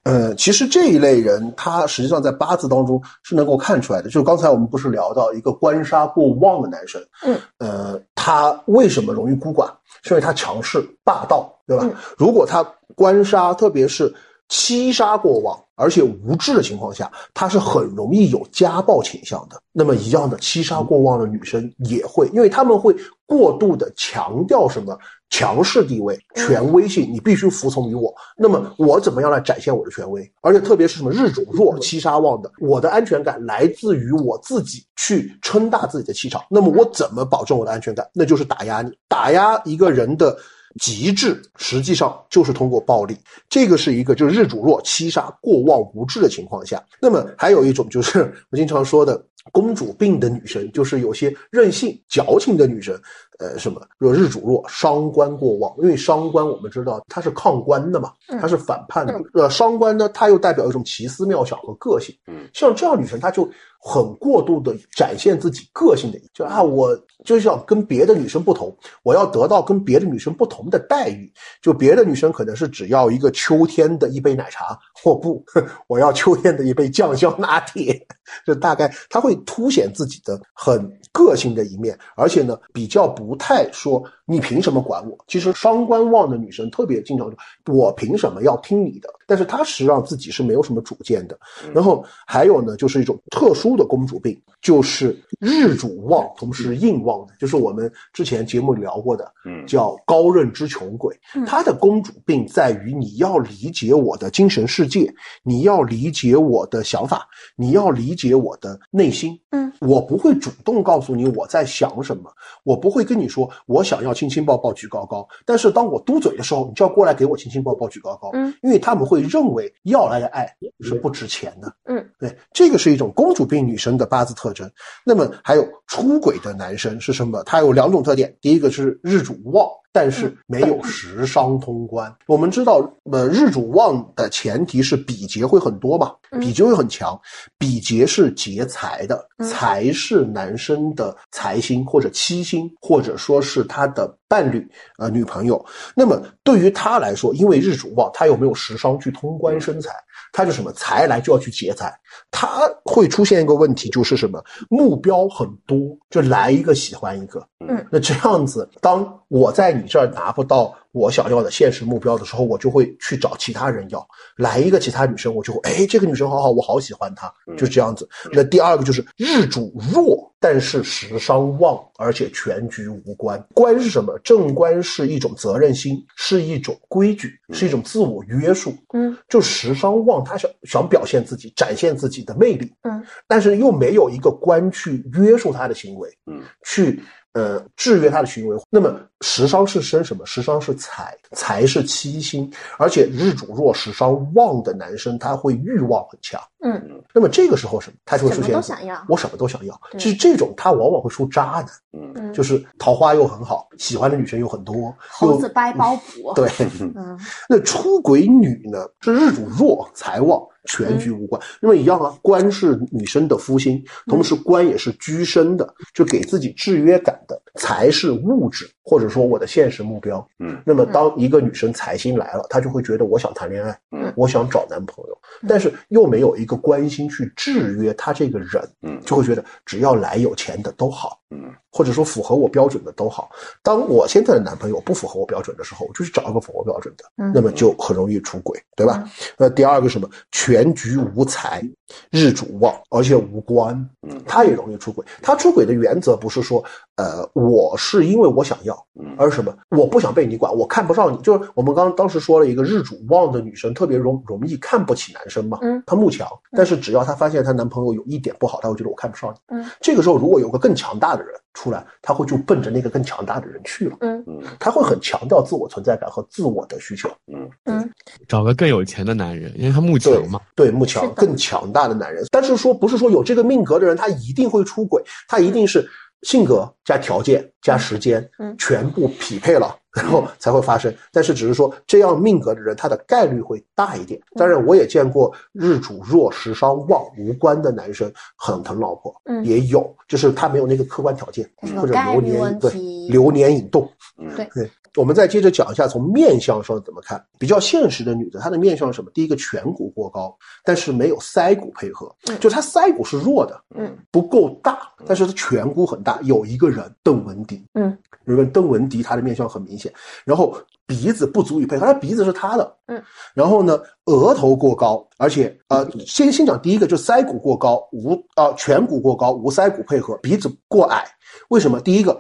[0.09, 4.09] 呃，其实这一类人，他实际上在八字当中是能够看出来的。
[4.09, 9.71] 就刚才我们不是聊到一个官杀过旺的男生，嗯，呃，他为什么容易孤寡？
[10.03, 11.87] 是因为他强势霸道，对吧？
[12.17, 14.11] 如果他官杀，特别是
[14.49, 19.61] 七杀过旺，而且无智的情况下，他是很容易有家暴倾向的。
[19.73, 22.97] 那么一样的，七杀过旺的女生也会，因为他们会
[23.27, 24.99] 过度的强调什么？
[25.31, 28.15] 强势地位、权威性，你必须服从于我。
[28.37, 30.31] 那么我怎么样来展现我的权威？
[30.41, 36.43] 而且特别是什么日主弱、七杀旺的，我的安全感来自于我自己去撑大自己的气场。
[36.49, 38.09] 那么我怎么保证我的安全感？
[38.13, 40.37] 那就是打压你，打压一个人的
[40.81, 43.17] 极致，实际上就是通过暴力。
[43.49, 46.83] 这个是一个就是日主弱、七杀过旺无智的情况下。
[47.01, 49.23] 那么还有一种就是我经常说的。
[49.53, 52.99] 公主病的女生就是有些任性、矫情的女生，
[53.39, 59.21] 呃，什么若日主弱，伤官过旺，因为伤官我们知道她是抗官的嘛，她是反叛的。
[59.35, 62.15] 呃，伤官呢，她又代表一种奇思妙想和个性。
[62.27, 71.33] 嗯，像这样女生，她就很过度的展现自己个性的，就啊，我就是要跟别的女生不同，我要得到跟别的女生不同的待遇。
[71.63, 75.45] 就别的女生可能是只要一个秋天的一杯奶茶，或不，
[75.87, 78.07] 我要秋天的一杯酱香拿铁。
[78.47, 85.17] 就大概他会凸显自己的很个性的一面，而且呢，比较不太说你凭什么管我。
[85.27, 89.09] 其实双观望的女生特别经常说，我凭什么要听你的？
[89.27, 91.39] 但是她实际上自己是没有什么主见的。
[91.73, 101.19] 然后还有呢，就是一种特殊的公主病，就是日主旺，同时印旺的，就是我们之前节目里聊过的，嗯叫高认知穷鬼。
[101.47, 105.11] 她的公主病在于你要理解我的精神世界，
[105.43, 107.27] 你要理解我的想法，
[107.57, 109.39] 你要理解我的内心。
[109.51, 112.31] 嗯，我不会主动告诉你我在想什么，
[112.65, 118.31] 我不会跟你说我想要亲亲抱抱举高高，但是当我嘟嘴的时候，你就要过来给我亲亲抱抱举高高。
[118.33, 121.73] 嗯，因为他们会认为要来的爱是不值钱的。
[121.85, 124.69] 嗯，对，这个是一种公主病女生的八字特征。
[125.05, 127.45] 那么还有出轨的男生是什么？
[127.45, 129.69] 他有两种特点，第一个是日主旺。
[129.93, 132.15] 但是没有食伤通关。
[132.27, 137.19] 我们知道，呃，日主旺的前提是比劫会很多嘛，比劫会很强。
[137.59, 144.67] 比劫是劫财的，财是男生的财星或者七星，或者说是他的伴侣，
[144.99, 145.65] 呃，女朋友。
[145.95, 149.91] 那么对于他来说，因为日主旺，他有没有食伤去通关生财？
[150.33, 151.93] 他就什么财来就要去劫财，
[152.31, 155.79] 他会出现一个问题，就是什么目标很多，
[156.11, 157.41] 就来一个喜欢一个。
[157.67, 164.07] 嗯，那这样子，当我在你这儿拿不到我想要的现实目标的时候，我就会去找其他人要。
[164.37, 168.09] 来一个其他女生，我就会哎，这个女生好好，我好喜欢她，就这样子。
[168.33, 173.43] 那第二个就是日主弱，但是时伤旺，而且全局无关。
[173.55, 174.19] 官是什么？
[174.21, 178.75] 正官是一种责任心，是一种规矩，是一种自我约束。
[178.95, 182.73] 嗯，就时伤旺，他想想表现自己，展现自己的魅力。
[182.83, 186.09] 嗯，但是又没有一个官去约束他的行为。
[186.27, 187.03] 嗯，去。
[187.35, 188.57] 呃，制约他的行为。
[188.69, 190.25] 那么食伤是生什么？
[190.27, 196.41] 食伤是财，财是七星，而且日主弱、食伤旺的男生，他会欲望很强。
[196.61, 197.97] 嗯，那么这个时候什么？
[198.05, 199.81] 他就会出现什么都想要我什么都想要。
[199.91, 206.35] 对其实这种他往往会出渣男，嗯嗯，就是桃花又很好，喜欢的女生又很多，又猴子掰包袱。
[206.35, 206.51] 对。
[206.81, 211.41] 嗯那出轨女呢，是日主弱，财旺，全局无关。
[211.63, 217.41] 因为一样啊，官是女生的夫星，同时官也是居身的，就给自己制约感的。
[217.55, 220.27] 财是物质，或者说我的现实目标。
[220.39, 224.13] 嗯，那么当一个女生财星来了，她就会觉得我想谈恋爱，嗯。
[224.17, 229.01] 我想找男朋友，但是又没有一个关心去制约她这个人，嗯。
[229.05, 231.21] 就会觉得只要来有钱的都好。
[231.31, 233.31] 嗯或者说符合我标准的都好。
[233.63, 239.09] 当我现在的男朋友不符合我标准的时候，我就去找一个符合标准的，嗯那么就很容易出轨，对吧？
[239.37, 240.11] 那第二个什么？
[240.33, 241.63] 全局无才，
[242.11, 245.07] 日主旺，而且无官，嗯他也容易出轨。
[245.23, 246.65] 他出轨的原则不是说，
[246.97, 249.57] 呃，我是因为我想要，嗯而是什么？
[249.71, 251.17] 我不想被你管，我看不上你。
[251.19, 259.57] 就是我们刚当时说了一个日主旺的女生特别容容易看不起男生嘛，嗯她慕强，但是只要她发现她男朋友有一点不好，她会觉得我看不上你。
[259.57, 263.97] 嗯这个时候如果有个更强大的人出来，他会就奔着那个更强大的人去了。
[264.01, 267.09] 嗯嗯他会很强调自我存在感和自我的需求。
[267.27, 267.91] 嗯嗯
[268.27, 270.41] 找个更有钱的男人，因为他慕对强嘛。
[270.55, 275.89] 对，慕强更强大的男人，但是说不是说有这个命格的人他一定会出轨，他一定是
[276.23, 278.55] 性格加条件加时间，嗯。
[278.59, 280.93] 全部匹配了， 然后才会发生。
[281.13, 284.21] 但是只是说这样命格的人，他的概率会大一点。
[284.35, 289.45] 当然，我也见过日主弱、时伤旺无关的男生很疼老婆，嗯。
[289.45, 292.73] 也有，就是他没有那个客观条件或者流年对
[293.09, 293.89] 流年引动。
[294.19, 294.49] 嗯对。
[294.55, 297.25] 对，我们再接着讲一下从面相上怎么看。
[297.39, 299.11] 比较现实的女的，她的面相是什么？
[299.13, 306.19] 第一个颧骨过高，但是没有腮骨配合，嗯就她腮骨是弱的，嗯不够大，但是她颧骨很大。
[306.23, 309.93] 有一个人邓文迪，嗯，有一个邓文迪，她的面相很明显，
[310.25, 313.03] 然后鼻子不足以配合，她鼻子是塌的，嗯，
[313.35, 321.05] 然后呢，额头过高，而且呃， 先先讲第一个，就腮骨过高，无啊颧骨过高，无腮骨配合，鼻子过矮。
[321.51, 321.79] 为什么？
[321.81, 322.19] 第一个，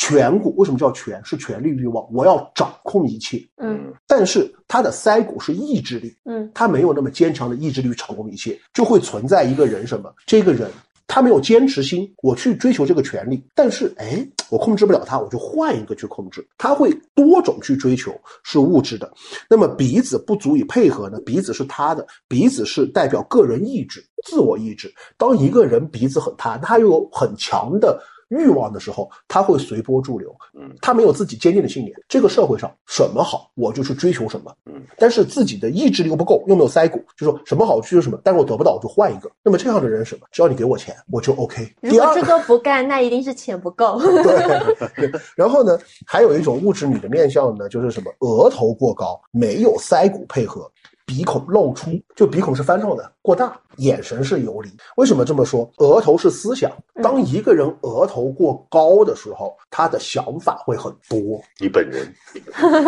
[0.00, 1.20] 颧骨为什么叫权？
[1.22, 3.46] 是权力欲望，我要掌控一切。
[3.58, 10.10] 嗯但是他的腮骨是意志力，嗯他没有那么坚强的意志力掌控一切，就会存在一个人什么？
[10.24, 10.70] 这个人
[11.06, 16.44] 他没有坚持心，我去追求这个权利，但是哎，我控制不了他，我就换一个去控制。
[16.56, 19.12] 他会多种去追求，是物质的。
[19.50, 21.20] 那么鼻子不足以配合呢？
[21.26, 24.90] 鼻子是他的，鼻子是代表个人意志、自我意志。
[25.18, 28.02] 当一个人鼻子很塌，他又有很强的。
[28.30, 31.94] 欲望的时候，他会随波逐流，嗯，他没有自己坚定的信念。
[32.08, 39.30] 这个社会上什么好，我就去追求什么，嗯，但是自己的意志力又不够，又没有腮骨，就说什么好追求什么，但是我得不到，我就换一个。
[39.42, 40.26] 那么这样的人什么？
[40.30, 41.68] 只要你给我钱，我就 OK。
[41.80, 43.98] 如果这个不干，那一定是钱不够。
[44.00, 45.20] 对对。
[45.34, 50.70] 然后呢，还有一种物质女的面相呢，就是什么额头过高，没有腮骨配合。
[51.10, 54.70] 鼻孔露出，就鼻孔是翻上的，过大，眼神是游离。
[54.94, 55.68] 为什么这么说？
[55.78, 56.70] 额头是思想。
[57.02, 61.42] 当一个人额头过高的时候，他的想法会很多。
[61.58, 62.06] 你本人，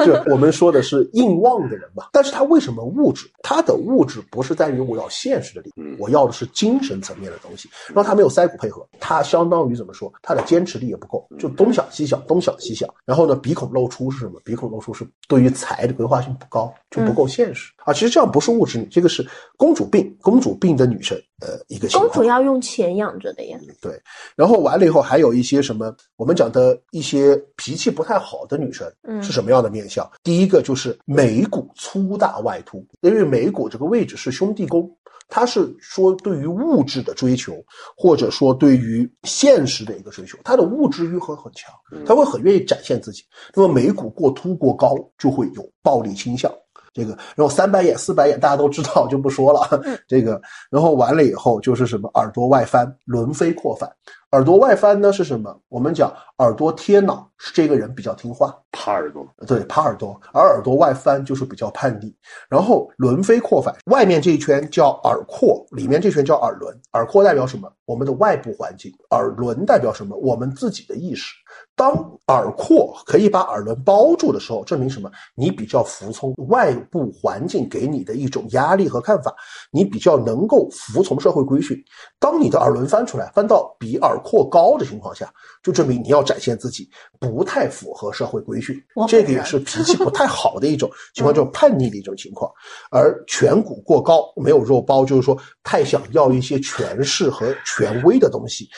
[0.06, 2.10] 就我们说的是硬望的人吧。
[2.12, 3.28] 但是他为什么物质？
[3.42, 7.68] 他的物质不是在于我要现实的力，我要的是精神层面的东西。
[7.88, 10.12] 然后他没有腮骨配合，他相当于怎么说？
[10.22, 12.88] 他的坚持力也不够，就东想西想，东想西想。
[13.04, 14.40] 然后呢，鼻孔露出是什么？
[14.44, 17.92] 鼻孔露出是对于财的规划性不高，就不够现实啊。
[17.92, 18.12] 其实。
[18.12, 19.26] 这样不是物质女，这个是
[19.56, 23.58] 公主病，公主病的女生，呃，一个公主要用钱养着的呀。
[23.80, 23.98] 对，
[24.36, 30.06] 然后完了以后还有一些什么，我们讲的一些脾气不太好的女生，嗯，是什么样的面相？
[30.22, 34.94] 第一个就是眉骨粗大外凸，因为眉骨这个位置是兄弟宫，
[35.30, 37.64] 它是说对于物质的追求，
[37.96, 41.72] 或者说对于现实的一个追求，她的物质欲会很强，
[42.04, 43.22] 她会很愿意展现自己。
[43.54, 46.52] 那么眉骨过凸过高，就会有暴力倾向。
[46.92, 49.60] 这个，然后三白眼、四白眼，大家都知道，就不说了。
[50.06, 50.40] 这个，
[50.70, 53.90] 然后完了以后就是什么耳朵外翻、轮飞扩反。
[54.32, 55.54] 耳朵外翻呢是什么？
[55.68, 60.18] 我们讲耳朵贴脑是这个人比较听话，趴耳朵，对，趴耳朵。
[60.32, 62.14] 而耳朵外翻就是比较叛逆。
[62.48, 66.74] 然后轮飞扩反，外面这一圈叫耳廓，里面这圈叫耳轮。
[66.92, 67.70] 耳廓代表什么？
[67.84, 68.90] 我们的外部环境。
[69.10, 70.16] 耳轮代表什么？
[70.16, 71.34] 我们自己的意识。
[71.74, 71.92] 当
[72.28, 75.10] 耳廓可以把耳轮包住的时候，证明什么？
[75.34, 79.34] 你比较服从外部环境给你的一种压力和看法，
[79.70, 81.76] 你比较能够服从社会规训。
[82.18, 88.80] 当你的耳轮翻出来，翻到比耳廓高的情况下，就证明你要展现自己不太符合社会规训。
[89.08, 92.50] 这个也是脾气不太好的一种 情况，叫叛逆的一种情况。
[92.90, 98.68] 而颧骨过高，没有肉包，就是说太想要一些权势和权威的东西。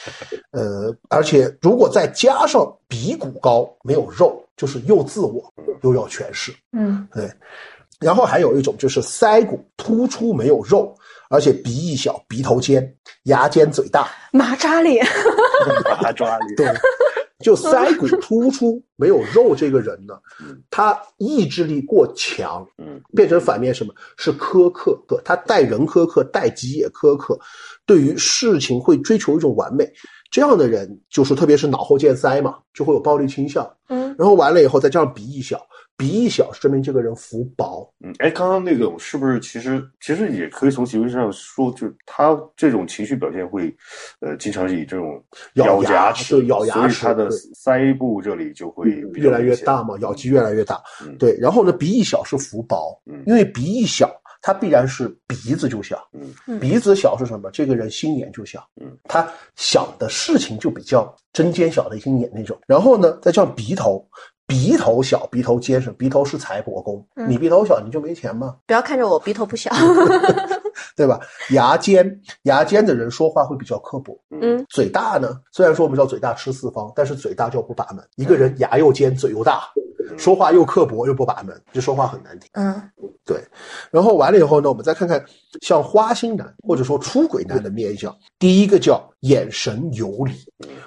[0.52, 2.64] 呃，而且如果再加上
[2.94, 6.54] 鼻骨高没有肉，就是又自我又要权势。
[6.72, 7.28] 嗯，对。
[7.98, 10.96] 然后还有一种就是腮骨突出没有肉，
[11.28, 15.04] 而且鼻翼小、鼻头尖、牙尖嘴大，马扎脸。
[15.84, 16.54] 马扎脸。
[16.56, 16.66] 对，
[17.42, 20.14] 就腮骨突出没有肉，这个人呢，
[20.70, 23.92] 他意志力过强，嗯，变成反面什么？
[24.16, 27.36] 是苛刻，他待人苛刻，待己也苛刻，
[27.86, 29.90] 对于事情会追求一种完美。
[30.34, 33.64] 这样的人就是，特别是脑后见腮嘛，就会有暴力倾向。
[33.88, 35.64] 嗯，然后完了以后，再加上鼻翼小，
[35.96, 37.88] 鼻翼小说明这个人福薄。
[38.04, 43.72] 嗯，哎，刚刚那种是不是其实其实也可以从行为上说，就是他这种情绪表现会，
[44.18, 45.22] 呃，经常以这种
[45.52, 50.82] 咬牙齿、咬牙齿，所以他的腮部这里就会越来越大嘛，咬肌越来越大。
[51.16, 54.10] 对，然后呢，鼻翼小是福薄，因为鼻翼小。
[54.46, 57.50] 他必然是鼻子就小，嗯，鼻子小是什么？
[57.50, 59.26] 这个人心眼就小，嗯，他
[59.56, 62.60] 想的事情就比较针尖小的心眼那种。
[62.66, 64.06] 然后呢，再叫鼻头，
[64.46, 68.56] 鼻头小，鼻头尖是鼻头是财帛宫，你鼻头小你就没钱吗？
[68.66, 69.70] 不要看着我鼻头不小，
[70.94, 71.18] 对吧？
[71.50, 78.04] 牙尖，牙尖的人说话会比较刻薄，嗯，嘴大呢，虽然说我们叫嘴大吃四方，但是嘴大叫不把门。
[78.16, 79.62] 一个人牙又尖，嘴又大。
[80.18, 82.50] 说话又刻薄又不把门，就说话很难听。
[82.52, 82.80] 嗯，
[83.24, 83.42] 对。
[83.90, 85.24] 然后完了以后呢，我们再看看
[85.62, 88.14] 像花心男或者说出轨男的面相。
[88.38, 90.34] 第一个叫眼神游离。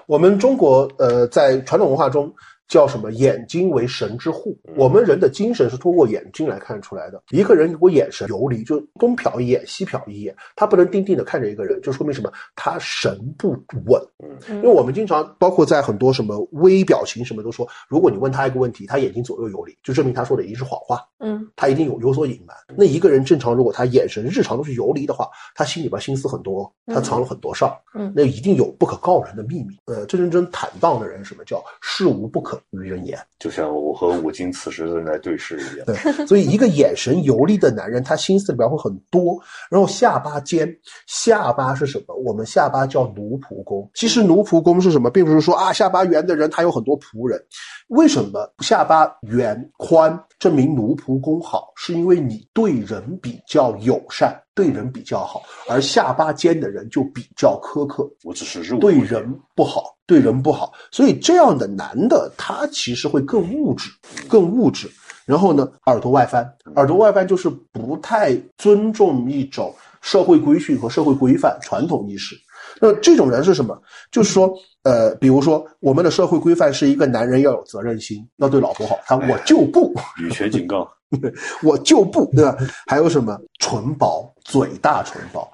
[0.05, 2.31] 我们中国呃，在传统文化中。
[2.67, 3.11] 叫什么？
[3.11, 4.57] 眼睛为神之护。
[4.75, 7.21] 我们人的精神是通过眼睛来看出来的。
[7.31, 12.31] 一个人如果眼神游离，就东瞟一眼，西瞟一眼，他不能定定的看着一个人，就说明什么？
[12.55, 13.51] 他神不
[13.85, 14.01] 稳。
[14.49, 21.03] 因为我们经常包括在很多什么微表情什么都说，如果你问他一个问题，他眼睛左右游离，就证明他说的一定是谎话。
[21.19, 22.55] 嗯，他一定有有所隐瞒。
[22.75, 27.75] 那一个人正常，如果他眼神日常都是游离的话，他心里边心思很多，他藏了很多事儿。
[27.95, 29.77] 嗯，那一定有不可告人的秘密。
[29.85, 32.56] 呃，真真正坦荡的人，什么叫事无不可？
[32.71, 35.85] 于人言，就像我和武金此时正在对视一样。
[35.85, 39.37] 对，所以一个眼神游离的男人，他心思里边会很多。
[39.69, 40.67] 然后下巴尖，
[41.07, 42.15] 下巴是什么？
[42.25, 43.89] 我们下巴叫奴仆宫。
[43.93, 47.41] 其实奴仆宫是什么，并不是说啊下巴圆的人他有很多仆人。
[47.89, 51.71] 为什么下巴圆宽证明奴仆宫好？
[51.75, 58.09] 是因为你对人比较友善，对人比较好，而下巴尖的人就比较苛刻。
[58.23, 59.93] 我只是肉，对人不好。
[60.07, 63.89] 对人不好，所以这样的男的他其实会更物质，
[64.29, 64.89] 更物质。
[65.25, 72.37] 然后呢，耳朵外翻，耳朵外翻就是不太尊重一种社会规训和社会规范、传统意识。
[72.79, 73.77] 那这种人是什么？
[74.09, 74.49] 就是说，
[74.83, 80.89] 呃，比如说我们的社会规范是一个男人要有责任心，要对老婆好，他我就不，女权警告，
[81.63, 82.57] 我就不，对吧？
[82.87, 85.47] 还有什么唇薄，嘴大唇薄。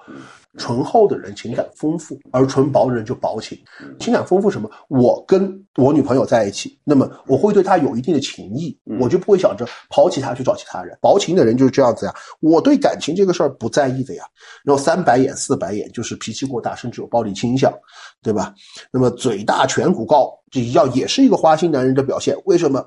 [0.56, 3.58] 唇厚的人情感丰富，而唇薄的人就薄情。
[3.98, 4.70] 情感丰富什么？
[4.86, 10.96] 我跟我女朋友在一起，那么我会对她有一定的情谊，我就不会想着抛弃她去找其他人。
[11.00, 14.22] 薄情的人就是这样子呀，我对感情这个事儿不在意的呀。
[14.62, 17.72] 然后三白眼四白眼就是脾气过大，甚至有暴力倾向，
[18.22, 18.54] 对吧？
[18.92, 22.36] 那么嘴大颧骨高，这要也是一个花心男人的表现。
[22.44, 22.86] 为什么？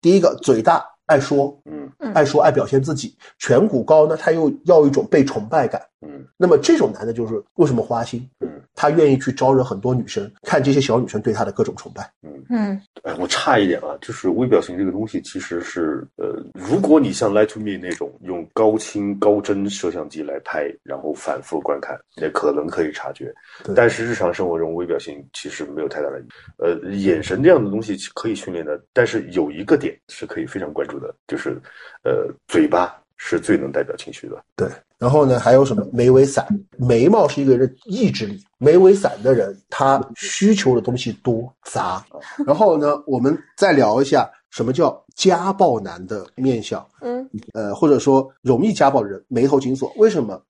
[0.00, 0.82] 第一个嘴大。
[1.12, 12.30] 爱说，嗯，爱说，爱表现自己，颧骨高呢，他又要一种被崇拜感，嗯，那么这种男的就是为什么花心，嗯，他愿意去招惹很多女生，看这些小女生对他的各种崇拜，嗯。
[12.50, 23.32] 嗯，哎，我差一点啊，就是微表情这个东西其实是，呃，如果你像 Lie to Me 那种用高清高帧摄像机来拍，然后反复观看，也可能可以察觉，
[23.76, 26.22] 但是日常生活中微表情其实没有太大的，
[26.58, 30.92] 呃，眼神这样的东西可以训练的，但是有一个点是可以非常关注。
[30.98, 31.58] 的就是，
[32.04, 34.42] 呃，嘴巴是最能代表情绪的。
[34.56, 36.46] 对，然后呢，还有什么眉尾散？
[36.78, 42.04] 眉毛是一个人意志力，眉尾散的人他需求的东西多杂。
[42.46, 46.84] 然后呢，我们再聊一下什么叫家暴男的面相。
[47.00, 50.40] 嗯，呃，或者说容易家暴的人眉头紧锁，为什么？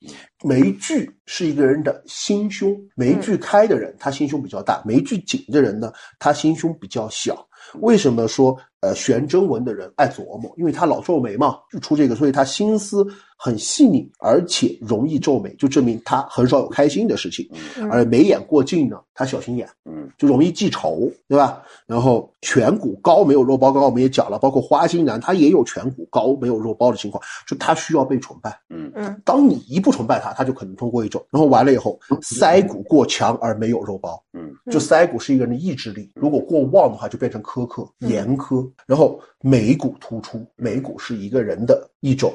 [0.44, 7.46] 眉聚是一个人的心胸，眉聚开的人他心胸比较大，眉聚紧的人呢，他心胸比较小。
[7.80, 10.52] 为什么说呃玄真文的人爱琢磨？
[10.56, 13.06] 因为他老皱眉嘛，就出这个，所以他心思
[13.44, 17.44] 很细腻，而且容易皱眉，就证明他很少有开心的事情。
[17.90, 21.60] 而眉眼过近呢，他小心眼，嗯，就容易记仇，对吧？
[21.84, 28.56] 然后颧骨高没有肉包，刚刚我们也讲了，包括花心男，他也有颧骨高没有肉包的情况，就他需要被崇拜。
[28.70, 34.22] 嗯嗯，当你一不崇拜他，他就可能通过一种，然后完了以后腮骨过强而没有肉包。
[34.34, 38.70] 嗯，就腮骨是一个人的意志力，如果过旺的话，就变成苛刻严苛。
[38.86, 42.32] 然后眉骨突出，眉骨是一个人的一种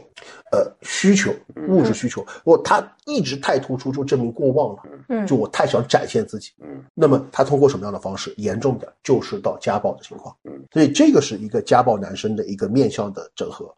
[0.52, 1.34] 呃需求，
[1.68, 2.22] 物质需求。
[2.44, 4.84] 如果他一直太突出，就证明过旺了。
[5.10, 6.52] 嗯，就我太想展现自己。
[6.60, 8.34] 嗯，那么他通过什么样的方式？
[8.38, 10.36] 严重的就是到家暴的情况。
[10.44, 13.74] 嗯，所以这个是一个家暴男生的一个面相的整合。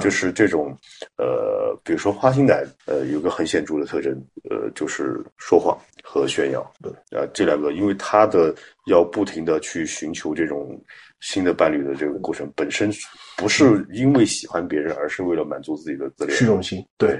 [0.00, 0.76] 就是这种
[1.16, 4.12] 呃，比如说花心男，呃，有个很显著的特征，
[4.48, 6.72] 呃，就是说谎和炫耀。
[6.82, 7.70] 对，啊，这两个。
[7.72, 8.54] 因为他的
[8.86, 10.78] 要不停的去寻求这种
[11.20, 12.90] 新的伴侣的这个过程，本身
[13.40, 16.84] 不是因为喜欢别人，而是为了满足自己的自恋虚荣心。
[16.98, 17.18] 对，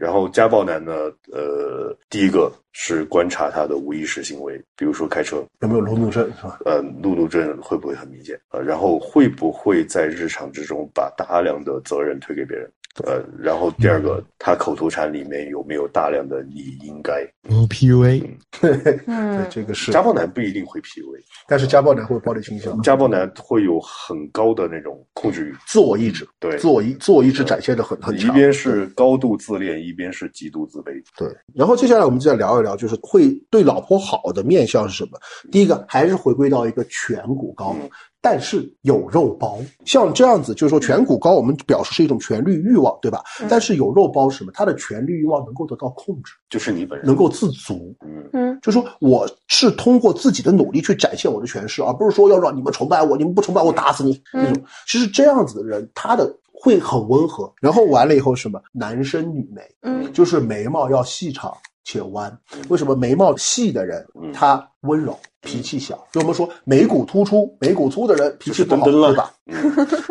[0.00, 0.92] 然后家暴男呢，
[1.32, 6.58] 呃，第一个是观察他的无意识行为，比如说开车有没有路怒症是吧？
[6.64, 8.60] 呃，路怒症会不会很明显呃？
[8.60, 12.68] 然后会不会在日常之中把大量的责任推给别人？
[13.04, 17.22] 呃，然后第二个，他口头禅里面有没有大量的“你应该”？
[17.48, 18.20] 哦，PUA，
[18.60, 19.06] 对，
[19.48, 21.18] 这个是家暴男不一定会 PUA，
[21.48, 22.78] 但是家暴男会有暴力倾向。
[22.82, 28.28] 家暴男会有很高的那种控制欲、自我意志，对，自我意自我意志展现的很很强。
[28.28, 30.92] 一边是高度自恋，一边是极度自卑。
[31.16, 35.18] 对，然后接下来我们再聊一聊，就是会对老婆好的面相是什么？
[35.50, 37.74] 第一个还是回归到一个颧骨高。
[38.20, 43.22] 但是有肉包，像这样子，就是说颧骨高，我们表示是一种权力欲望，对吧？
[43.48, 44.52] 但是有肉包是什么？
[44.52, 47.96] 他的权力欲望能够得到控制，就是你本人能够自足。
[48.04, 54.62] 嗯嗯，就说我是通过自己的努力去展现我的权势，而不是说要让你们崇拜我，你们不崇拜我打死你那种。
[54.86, 57.50] 其实这样子的人，他的会很温和。
[57.60, 58.60] 然后完了以后什么？
[58.72, 61.56] 男生女眉，嗯，就是眉毛要细长。
[61.90, 62.38] 且弯，
[62.68, 65.98] 为什么眉毛细的人他温柔，脾气小？
[66.12, 69.32] 就我们说眉骨突出、眉骨粗的人脾气不好，对吧？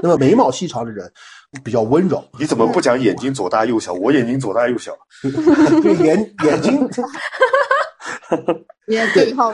[0.04, 1.10] 那么眉毛细长的人
[1.64, 2.22] 比较温柔。
[2.38, 3.94] 你怎么不讲眼睛左大右小？
[3.94, 4.92] 我眼睛左大右小，
[5.82, 6.90] 对眼眼睛。
[9.14, 9.54] 对号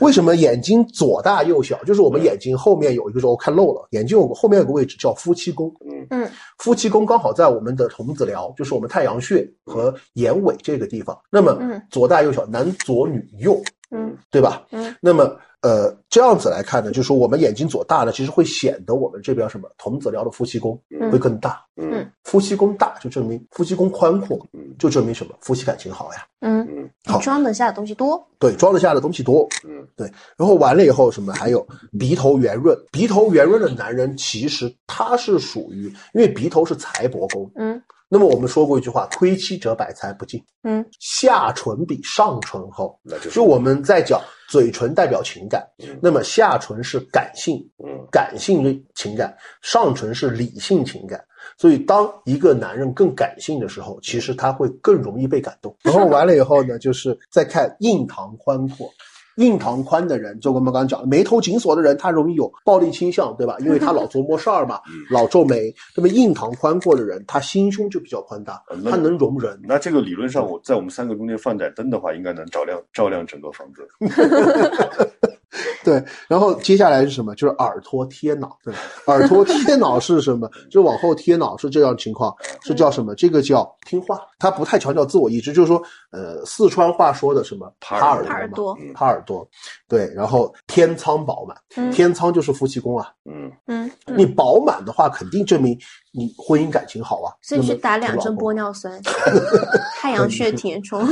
[0.00, 1.82] 为什么眼睛左大右小？
[1.84, 3.86] 就是我们眼睛后面有一个，我看漏了。
[3.90, 5.72] 眼睛有个后面有个位置叫夫妻宫。
[5.88, 11.18] 嗯嗯，夫妻宫刚好在我们的瞳子髎，就是我们太阳穴和眼尾这个地方。
[11.30, 11.56] 那么
[11.90, 13.62] 左大右小，男左女右。
[13.90, 14.66] 嗯，对吧？
[14.70, 15.36] 嗯，那么。
[15.62, 20.76] 呃，这样子来看呢，就是说我们眼睛左大呢，其实会显得我们这边什么童子髎的夫妻宫
[21.10, 21.64] 会更大。
[21.76, 24.44] 嗯，夫妻宫大就证明夫妻宫宽阔，
[24.78, 25.34] 就证明什么？
[25.40, 26.26] 夫妻感情好呀。
[26.40, 28.20] 嗯嗯，好，装得下的东西多。
[28.40, 29.48] 对，装得下的东西多。
[29.64, 30.10] 嗯，对。
[30.36, 31.32] 然后完了以后什么？
[31.32, 31.64] 还有
[31.98, 37.48] 鼻头圆润，鼻头圆润的男人其实他是属于，因为鼻头是财帛宫。
[37.54, 37.80] 嗯。
[38.14, 45.66] 那么我们说过一句话：“亏妻者百财不进。”嗯，下唇比上唇厚，那就我们在讲嘴唇代表情感，
[45.98, 51.24] 那么下唇是感性，嗯，感性的情感，上唇是理性情感。
[51.56, 55.74] 所以当一个男人更感性的时候，其实他会更容易被感动。
[55.82, 58.90] 然后完了以后呢，就是再看印堂宽阔。
[59.36, 63.56] 印堂宽的人，就我们刚刚讲，眉头紧锁的人，他容易有暴力倾向，对吧？
[63.60, 64.80] 因为他老琢磨事儿嘛，
[65.10, 65.74] 老皱眉。
[65.96, 69.60] 那么印堂宽阔的人，他心胸就比较宽大，他能容人。
[69.64, 73.88] 那这个理论上，我在我们三个中间放盏灯的话，应该能照亮照亮整个房子。
[75.84, 77.34] 对，然后接下来是什么？
[77.34, 78.56] 就是耳托贴脑。
[78.62, 78.72] 对，
[79.06, 80.50] 耳托贴脑是什么？
[80.70, 83.14] 就往后贴脑是这样情况，是叫什么？
[83.14, 84.20] 这个叫听话。
[84.38, 87.72] 他不太强调自我意志，就是说，呃，四川话说的什么？
[87.80, 89.48] 耙耳朵，耙耳朵。
[89.88, 93.08] 对，然后天仓饱满，天仓就是夫妻宫啊。
[93.24, 95.78] 嗯嗯，你饱满的话，肯定证明
[96.12, 97.34] 你婚姻感情好啊。
[97.42, 99.00] 所以去打两针玻尿酸，
[100.00, 101.04] 太阳穴填充。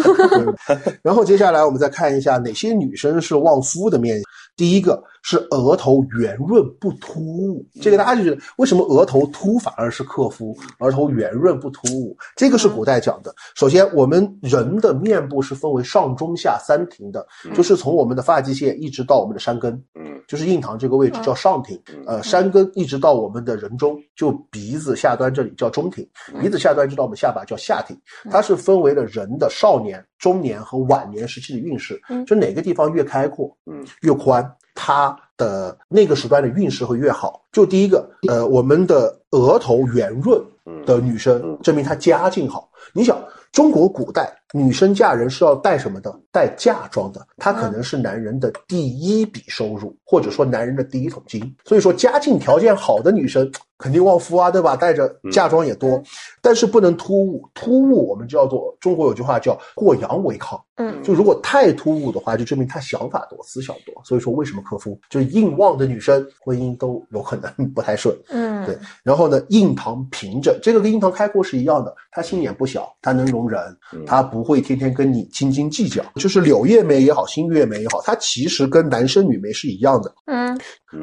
[1.02, 4.20] 然后接下来我们再看一下哪些女生是旺夫的面。
[4.60, 12.14] 第一个是额头圆润不突兀，这个大家就觉得为什么额头凸反而是克夫，额头圆润不突兀？
[12.36, 13.34] 这个是古代讲的。
[13.54, 26.06] 首先，我们人的面部是分为上中下三庭的，就是从我们的发际线一直到我们的山根，嗯，就是印堂这个位置叫上庭，呃，山根一直到我们的人中，就鼻子下端这里叫中庭，
[26.38, 27.98] 鼻子下端一直到我们下巴叫下庭，
[28.30, 34.48] 它是分为了人的少年、中年和晚年时期的运势，就哪个地方越开阔，嗯，越宽。
[34.72, 37.42] 它的那个时段的运势会越好。
[37.50, 40.40] 就第一个，呃，我们的额头圆润
[40.86, 42.70] 的女生，证明她家境好。
[42.94, 46.14] 你想，中国古代女生嫁人是要带什么的？
[46.32, 47.26] 带嫁妆的。
[47.36, 51.54] 她可能是男人的第一笔收入，或者说男人的第一桶金。
[51.64, 54.76] 所以说，家境条件好的女生肯定旺夫啊，对吧？
[54.76, 56.02] 带着嫁妆也多，
[56.40, 57.48] 但是不能突兀。
[57.54, 60.60] 突兀我们叫做中国有句话叫过洋为亢。
[60.76, 64.02] 嗯，就如果太突兀的话，就证明她想法多，思想多。
[64.04, 68.16] 所以说，为什么克夫就是硬旺的女生婚姻都有可能 不太顺？
[68.30, 68.76] 嗯，对。
[69.02, 71.94] 然后呢，印堂平整，这个跟印堂开阔是一样的。
[72.10, 73.60] 她心眼不小，她能容人，
[74.06, 76.04] 她不会天天跟你斤斤计较。
[76.16, 80.12] 就是柳叶眉也好，新月眉也好，它其实跟男生女眉是一样的。
[80.26, 80.58] 嗯，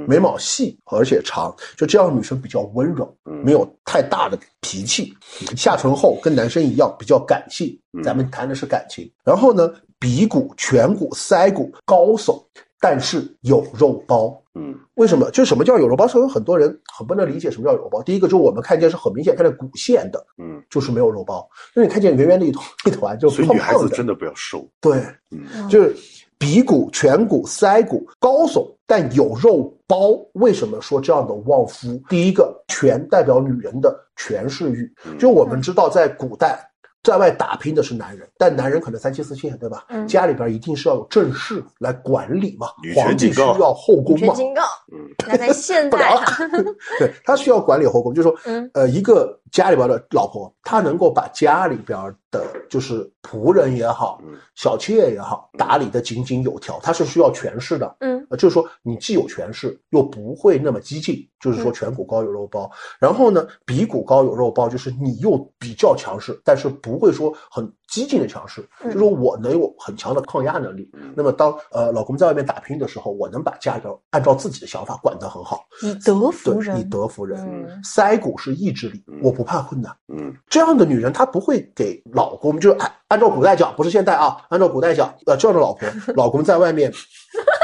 [0.07, 5.13] 眉毛细而且长，就这样女生比较温柔，没有太大的脾气。
[5.55, 7.77] 下唇厚，跟男生一样比较感性。
[8.03, 9.09] 咱们谈的是感情。
[9.23, 12.43] 然后呢，鼻骨、颧骨、腮骨高耸，
[12.79, 14.39] 但是有肉包。
[14.57, 15.29] 嗯，为什么？
[15.31, 16.07] 就什么叫有肉包？
[16.07, 18.01] 是有很多人很不能理解什么叫有肉包。
[18.01, 21.47] 第一个，就我们看见是很明显看见骨线的，嗯，就是没有肉包。
[21.73, 24.67] 那你看见圆圆的一团一团，就所以女孩子真的不要瘦。
[24.81, 25.01] 对，
[25.31, 25.95] 嗯，就是
[26.37, 30.19] 鼻骨、颧骨、腮骨高耸，但有肉包。
[30.33, 32.01] 为什么说这样的旺夫？
[32.09, 34.91] 第一个，权代表女人的权势欲。
[35.17, 36.66] 就我们知道，在古代。
[37.03, 39.85] 在外打拼的是男人，但男人可能三妻四妾，对吧？
[39.89, 42.67] 嗯，家里边一定是要有正室来管理嘛。
[42.83, 44.33] 女皇帝需要后宫嘛？
[44.33, 46.17] 警告，嗯，那在现代，
[46.99, 51.97] 对他需要管理后宫，就是说，嗯，呃，一个家里边的老婆，她能够把家里边
[52.31, 54.21] 的，就是仆人也好，
[54.55, 57.95] 小妾也好，打理的井井有条，他是需要权势的。
[57.99, 62.69] 嗯，呃，就是说你既有权势，又不会那么激进，就是说颧骨高有肉包，
[62.99, 70.89] 然后呢，鼻骨高有肉包，就是你又比较强势，但是不会说很激进的强势，就是说我能有很强的抗压能力。
[71.15, 77.39] 那么当呃老公在外面打拼的时候，我能把家里边按照自己的想法管得很好，以德服人，以德服人。
[77.39, 79.95] 嗯腮骨是意志力，我不怕困难。
[80.07, 86.91] 嗯，这样的女人她不会给老公，就是按按照古代讲，不是现代啊，按照古代讲，呃，这样的老婆， 老公在外面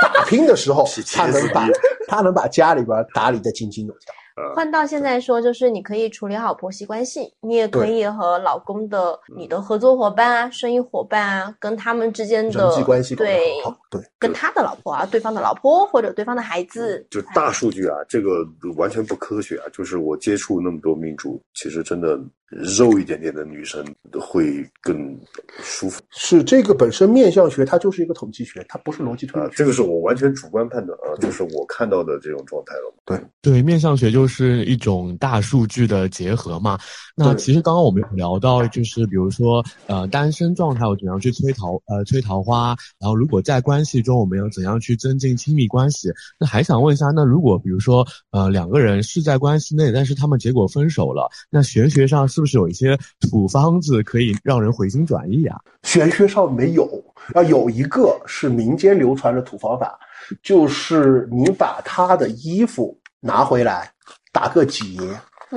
[0.01, 1.67] 打拼的时候，她能把
[2.07, 4.13] 她能把家里边打理的井井有条。
[4.55, 13.53] 换到现在说，就是你可以处理好婆媳关系，你也可以和老公的你的合作伙伴啊、生意伙伴啊，跟他们之间的人际关系对
[13.93, 18.43] 对，跟他的老婆啊、对方的老婆或者对方的孩子，就大数据啊，这个
[18.75, 19.65] 完全不科学啊。
[19.71, 22.19] 就是我接触那么多命主，其实真的
[22.49, 23.85] 肉一点点的女生
[24.19, 25.15] 会更
[25.61, 29.47] 舒服是这个本身面相学，它就是一个统计学，它不是逻辑推理。。
[29.47, 32.93] 啊这个是我完全主观判断啊，就是我看到的这种状态了。
[33.05, 36.79] 对，对，面相学就是一种大数据的结合嘛。
[37.15, 46.09] 那其实刚刚我们有聊到，就是比如说，呃，单身状态我怎样去催桃，呃，催桃花，然后如果在关关系中我们要怎样去增进亲密关系？
[46.39, 55.59] 那还想问一下，那如果比如说，呃，两个人是在关系内，但是他们结果分手了，那玄学上是不是有一些土方子可以让人回心转意啊？
[55.83, 56.87] 玄学上没有，
[57.33, 59.99] 啊，有一个是民间流传的土方法，
[60.41, 63.91] 就是你把他的衣服拿回来，
[64.31, 64.81] 打个结，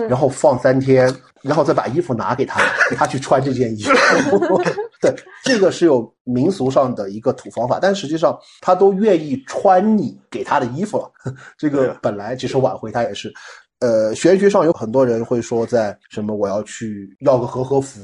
[0.08, 2.60] 然后放三天，然后再把衣服拿给他，
[2.96, 4.60] 他去穿这件衣服。
[5.00, 11.10] 对，这个是有民俗上的一个土方法，但实际上他都愿意穿你给他的衣服了。
[11.58, 13.32] 这个本来其实挽回他也是。
[13.80, 18.00] 呃，玄学上有很多人会说，在什么我要去要个和合符，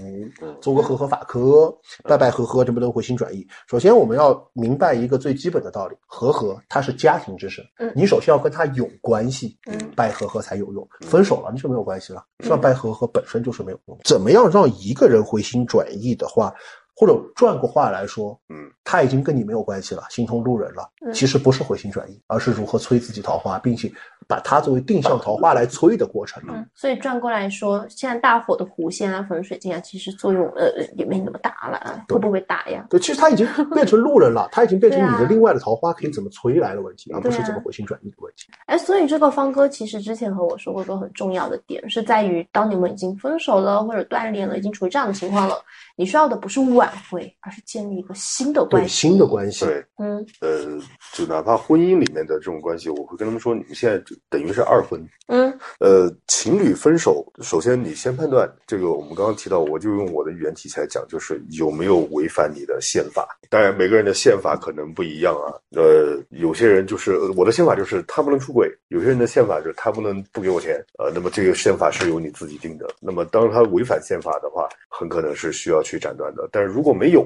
[0.61, 1.75] 做个和合法科，
[2.05, 3.47] 拜拜和合，这不都回心转意？
[3.67, 7.65] 首先我们要明白一个最基本的道理，和合它是家庭之神，
[7.95, 9.57] 你首先要跟他有关系，
[9.97, 10.87] 拜和合才有用。
[11.01, 12.57] 分手了你就没有关系了，是吧？
[12.59, 13.99] 拜和合本身就是没有用。
[14.05, 16.53] 怎么样让一个人回心转意的话？
[16.95, 20.89] 或者转过话来说，嗯，他已经跟你没有关系了，心通路人了。
[21.13, 23.91] 其实不是回心转意，而是如何催自己桃花，并且
[24.29, 26.43] 把它作为定向桃花来催的过程。
[26.49, 32.87] 嗯，所以转过来说，现在大火的狐仙啊、粉水晶啊，其实作用呃也没那么大了啊，会不会打呀？
[32.91, 38.53] 对，其实他已经变成路人了，他已经变成你的另外的桃花可以怎么催来的问题，而不是怎么回心转意的问题。
[38.67, 45.57] 哎，所以这个方哥其实之前和我说过，一个很重要的点是在于，当你们已经分手了或者断联了，已经处于这样的情况了，
[45.97, 47.63] 你需要的不是挽回，而是。
[47.65, 49.65] 建立一个新的关系，新的关系。
[49.65, 50.79] 对，嗯，呃，
[51.15, 55.01] 就哪怕婚姻里面的这种关系，我会跟他们说，你们现在就等于是二婚。
[55.29, 55.42] 嗯，
[55.81, 63.29] 呃，情侣分手，首先你先判断这个，我们刚刚提到，我就用我的语言体系来讲，就是有没有违反你的宪法。
[63.49, 65.53] 当然，每个人的宪法可能不一样啊。
[65.77, 70.83] 呃，有些人就是我的宪法就是他不能出轨，有些人的宪法就是他不能不给我钱。
[70.99, 72.89] 呃，那么这个宪法是由你自己定的。
[73.01, 76.49] 那么当他违反宪法的话，很可能是需要去斩断的。
[76.51, 77.23] 但是如果没有，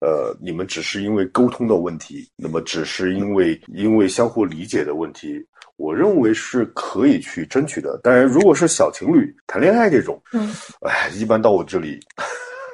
[0.00, 5.46] 呃，你们只是因为沟通的问题，那么只是因为因为相互理解的问题，
[5.82, 7.98] 我认为是可以去争取的。
[8.04, 10.48] 当然，如果是小情侣谈恋爱这种，嗯，
[10.82, 11.98] 哎，一般到我这里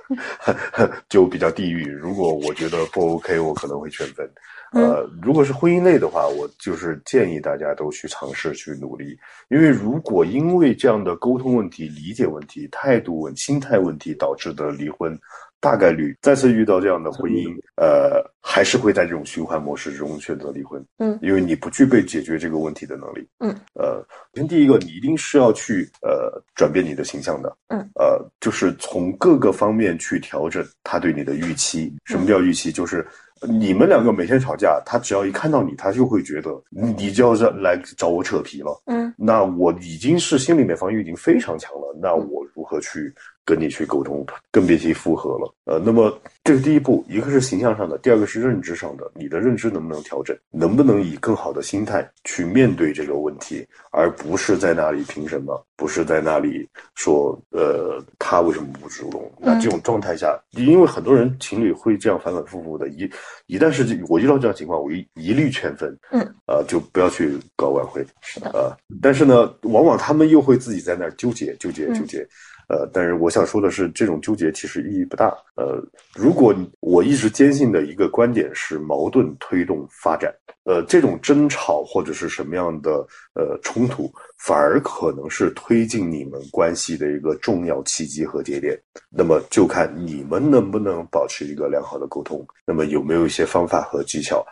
[1.09, 1.91] 就比较地狱。
[1.91, 4.31] 如果我觉得不 OK，我可能会劝分。
[4.73, 9.19] 呃，如果是婚姻类的话，我就是建议大家都去尝试去努力，
[9.49, 15.19] 因为如果因为这样的沟通问题、理解问题、态度问、心态问题导致的离婚。
[15.61, 20.85] 大概率再次遇到这样的婚姻，呃，还是会在这种循环模式中选择离婚。
[20.99, 23.29] 嗯，因为你不具备解决这个问题的能力。
[23.41, 23.97] 嗯，呃，
[24.35, 27.57] 首先第一个，你一定是要去呃转变你的形象的。
[27.69, 31.93] 嗯，呃，就是从各个方面去调整他对你的预期。
[32.05, 32.71] 什么叫预期？
[32.71, 33.05] 就是
[33.43, 38.81] 你们两个每天吵架，他只要一看到你，他就会觉得你就要来找我扯皮了。
[38.87, 43.13] 嗯，那我已经是心理面防御已经非常强了，那我如何去？
[43.49, 45.55] 跟你去沟通，更别提复合了。
[45.65, 49.11] 呃，那么这是第一步，一个是形象上的，第二个是认知上的。
[49.15, 50.37] 你的认知能不能调整？
[50.51, 55.65] 能不能以更好的心态去面对这个问题，而不是在那里凭什么？
[55.77, 59.33] 不是在那里说，呃，他为什么不主动？
[59.39, 63.11] 那这种状态下，因为很多人情侣会这样反反复复的，一
[63.47, 65.97] 一旦是我遇到这样情况，我一一律劝分。
[66.11, 68.05] 嗯，啊，就不要去搞挽回。
[68.21, 68.51] 是的。
[68.51, 72.27] 啊，但是呢，往往他们又会自己在那儿纠结、纠结、纠结。
[72.69, 75.35] 呃，但是我想说的是，这种纠结其实意义不大。
[75.57, 75.83] 呃，
[76.15, 80.35] 如果我一直坚信的一个观点是矛盾推动发展，
[80.65, 88.79] 呃，这种争吵或者是什么样的呃冲突，反而可能是推进你们关系的一个重要契机和节点。
[89.09, 94.45] 那么就看你们能不能保持一个良好的沟通，那么有没有一些方法和技巧。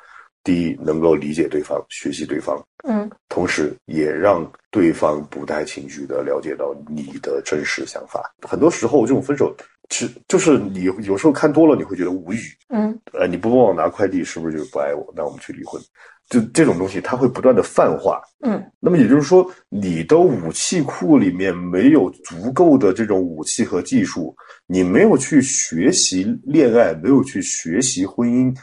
[0.46, 8.32] 第一，能够理解对方，学习对方，嗯，同时也让对方不带情绪的了解到你的真实想法。
[8.42, 9.52] 很多时候，这种分手，
[9.90, 15.12] 是就是你有时候看多了，你会觉得无语，嗯，呃，你不帮我拿快递，是不是就是不爱我？
[15.16, 15.82] 那我们去离婚。
[16.28, 24.34] 就这种东西，它会不断的泛化，嗯，那么也就是说，你的武器库里面没有足够的这种武器和技术，
[24.66, 28.56] 你没有去学习恋爱，没有去学习婚姻。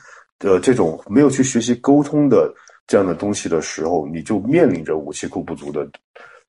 [0.44, 2.54] 的这种没有去学习沟通的
[2.86, 5.90] 这样的东西的时候，你就面临着武器库不足的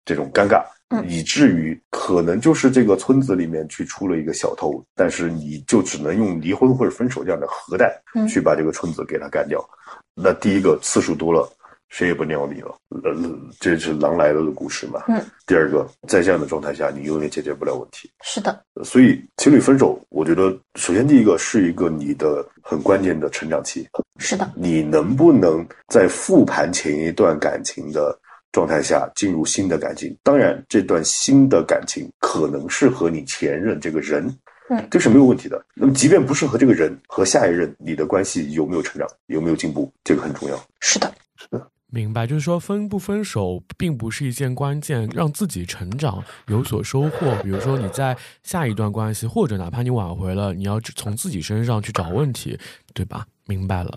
[0.05, 0.65] 这种尴尬，
[1.07, 7.89] 以至于可能就是这个村子里面去出了一个小偷，但是你就只能用离婚或者分手这样的核弹
[8.29, 9.65] 去把这个村子给他干掉。
[10.12, 11.49] 那第一个次数多了。
[11.95, 13.15] 谁也不鸟你了，呃，
[13.61, 15.05] 这是狼来了的故事嘛。
[15.07, 15.25] 嗯。
[15.47, 18.11] 第二个，在这样的状态下，你永远解决不了问题。
[18.25, 18.65] 是的。
[18.83, 23.87] 所以，情侣分手，我觉得首先第一个是一个你的很关键的成长期。
[24.19, 24.51] 是的。
[24.57, 28.19] 你能不能在复盘前一段感情的
[28.51, 30.19] 状态下进入新的感情？
[30.25, 34.27] 当然，这段新的感情可能是和你前任这个人，
[34.69, 35.65] 嗯，这是没有问题的。
[35.77, 40.61] 那么，即便不是和这个人，和下一任，你的关系有没有成长，有没有进步，这个很重要。
[40.81, 41.15] 是的。
[41.37, 41.71] 是的。
[41.95, 47.41] 明白，就是说分不分手并不是一件关键，让自己成长有所收获。
[47.41, 52.59] 比如说你在下一段关系，或者哪怕你挽回了，你要从自己身上去找问题，
[52.93, 53.25] 对吧？
[53.47, 53.97] 明白了，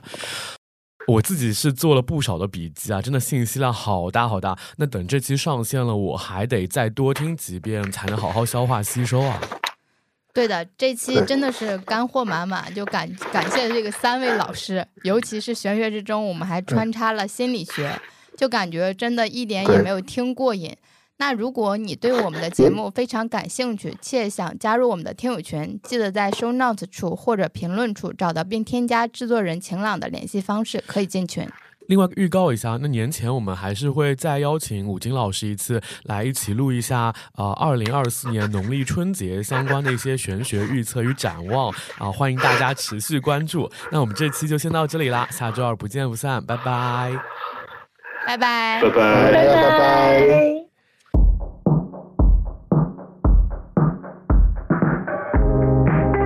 [1.08, 4.56] 我自己是做了不少的笔记啊，真的信息量好大好大。
[4.78, 9.42] 那等这期上线了，我还得再多听几遍，才能好好消化吸收啊。
[10.38, 18.00] 对的，这期真的是干货满满，就感感谢这个三位老师，尤其是玄学之中，我们还穿插了心理学，
[18.38, 20.78] 就感觉真的一点也没有听过瘾。
[21.18, 31.50] 那如果你对我们的节目非常感兴趣，且想加入我们的听友群，记得在 show notes 处或者评论处找到并添加制作人晴朗的联系方式，可以进群。
[31.89, 43.69] 另外预告一下，那年前我们还是会再邀请武金老师一次来一起录一下，呃，二零二四年农历春节相关的一些玄学预测与展望啊，欢迎大家持续关注。
[43.91, 47.19] 那我们这期就先到这里啦，下周二不见不散，拜拜，
[48.27, 50.63] 拜拜，拜拜，拜拜。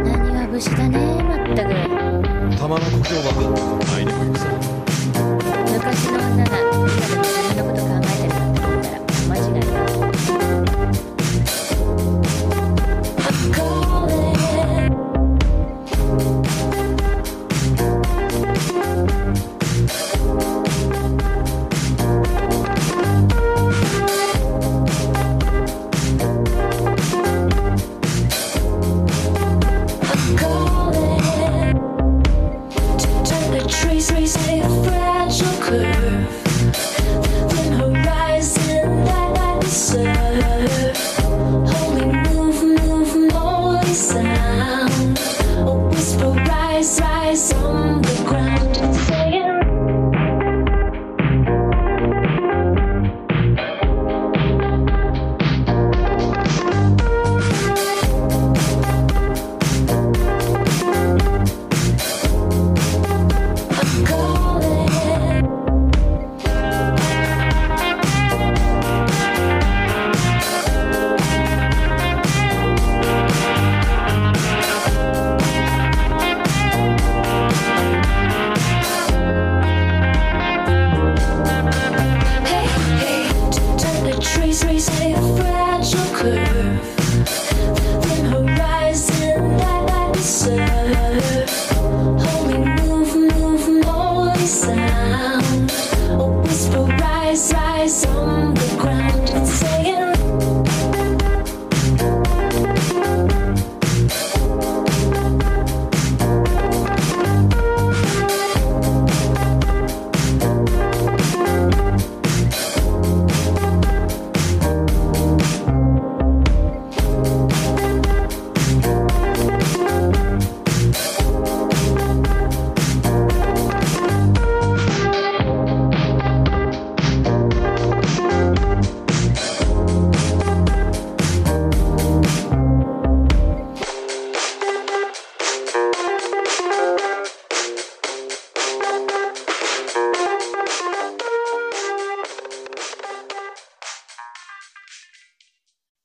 [0.06, 1.68] 何が節だねまったく
[2.56, 3.32] 玉の故郷は
[3.92, 4.59] 前にも言うさ
[5.83, 7.40] 昔の女が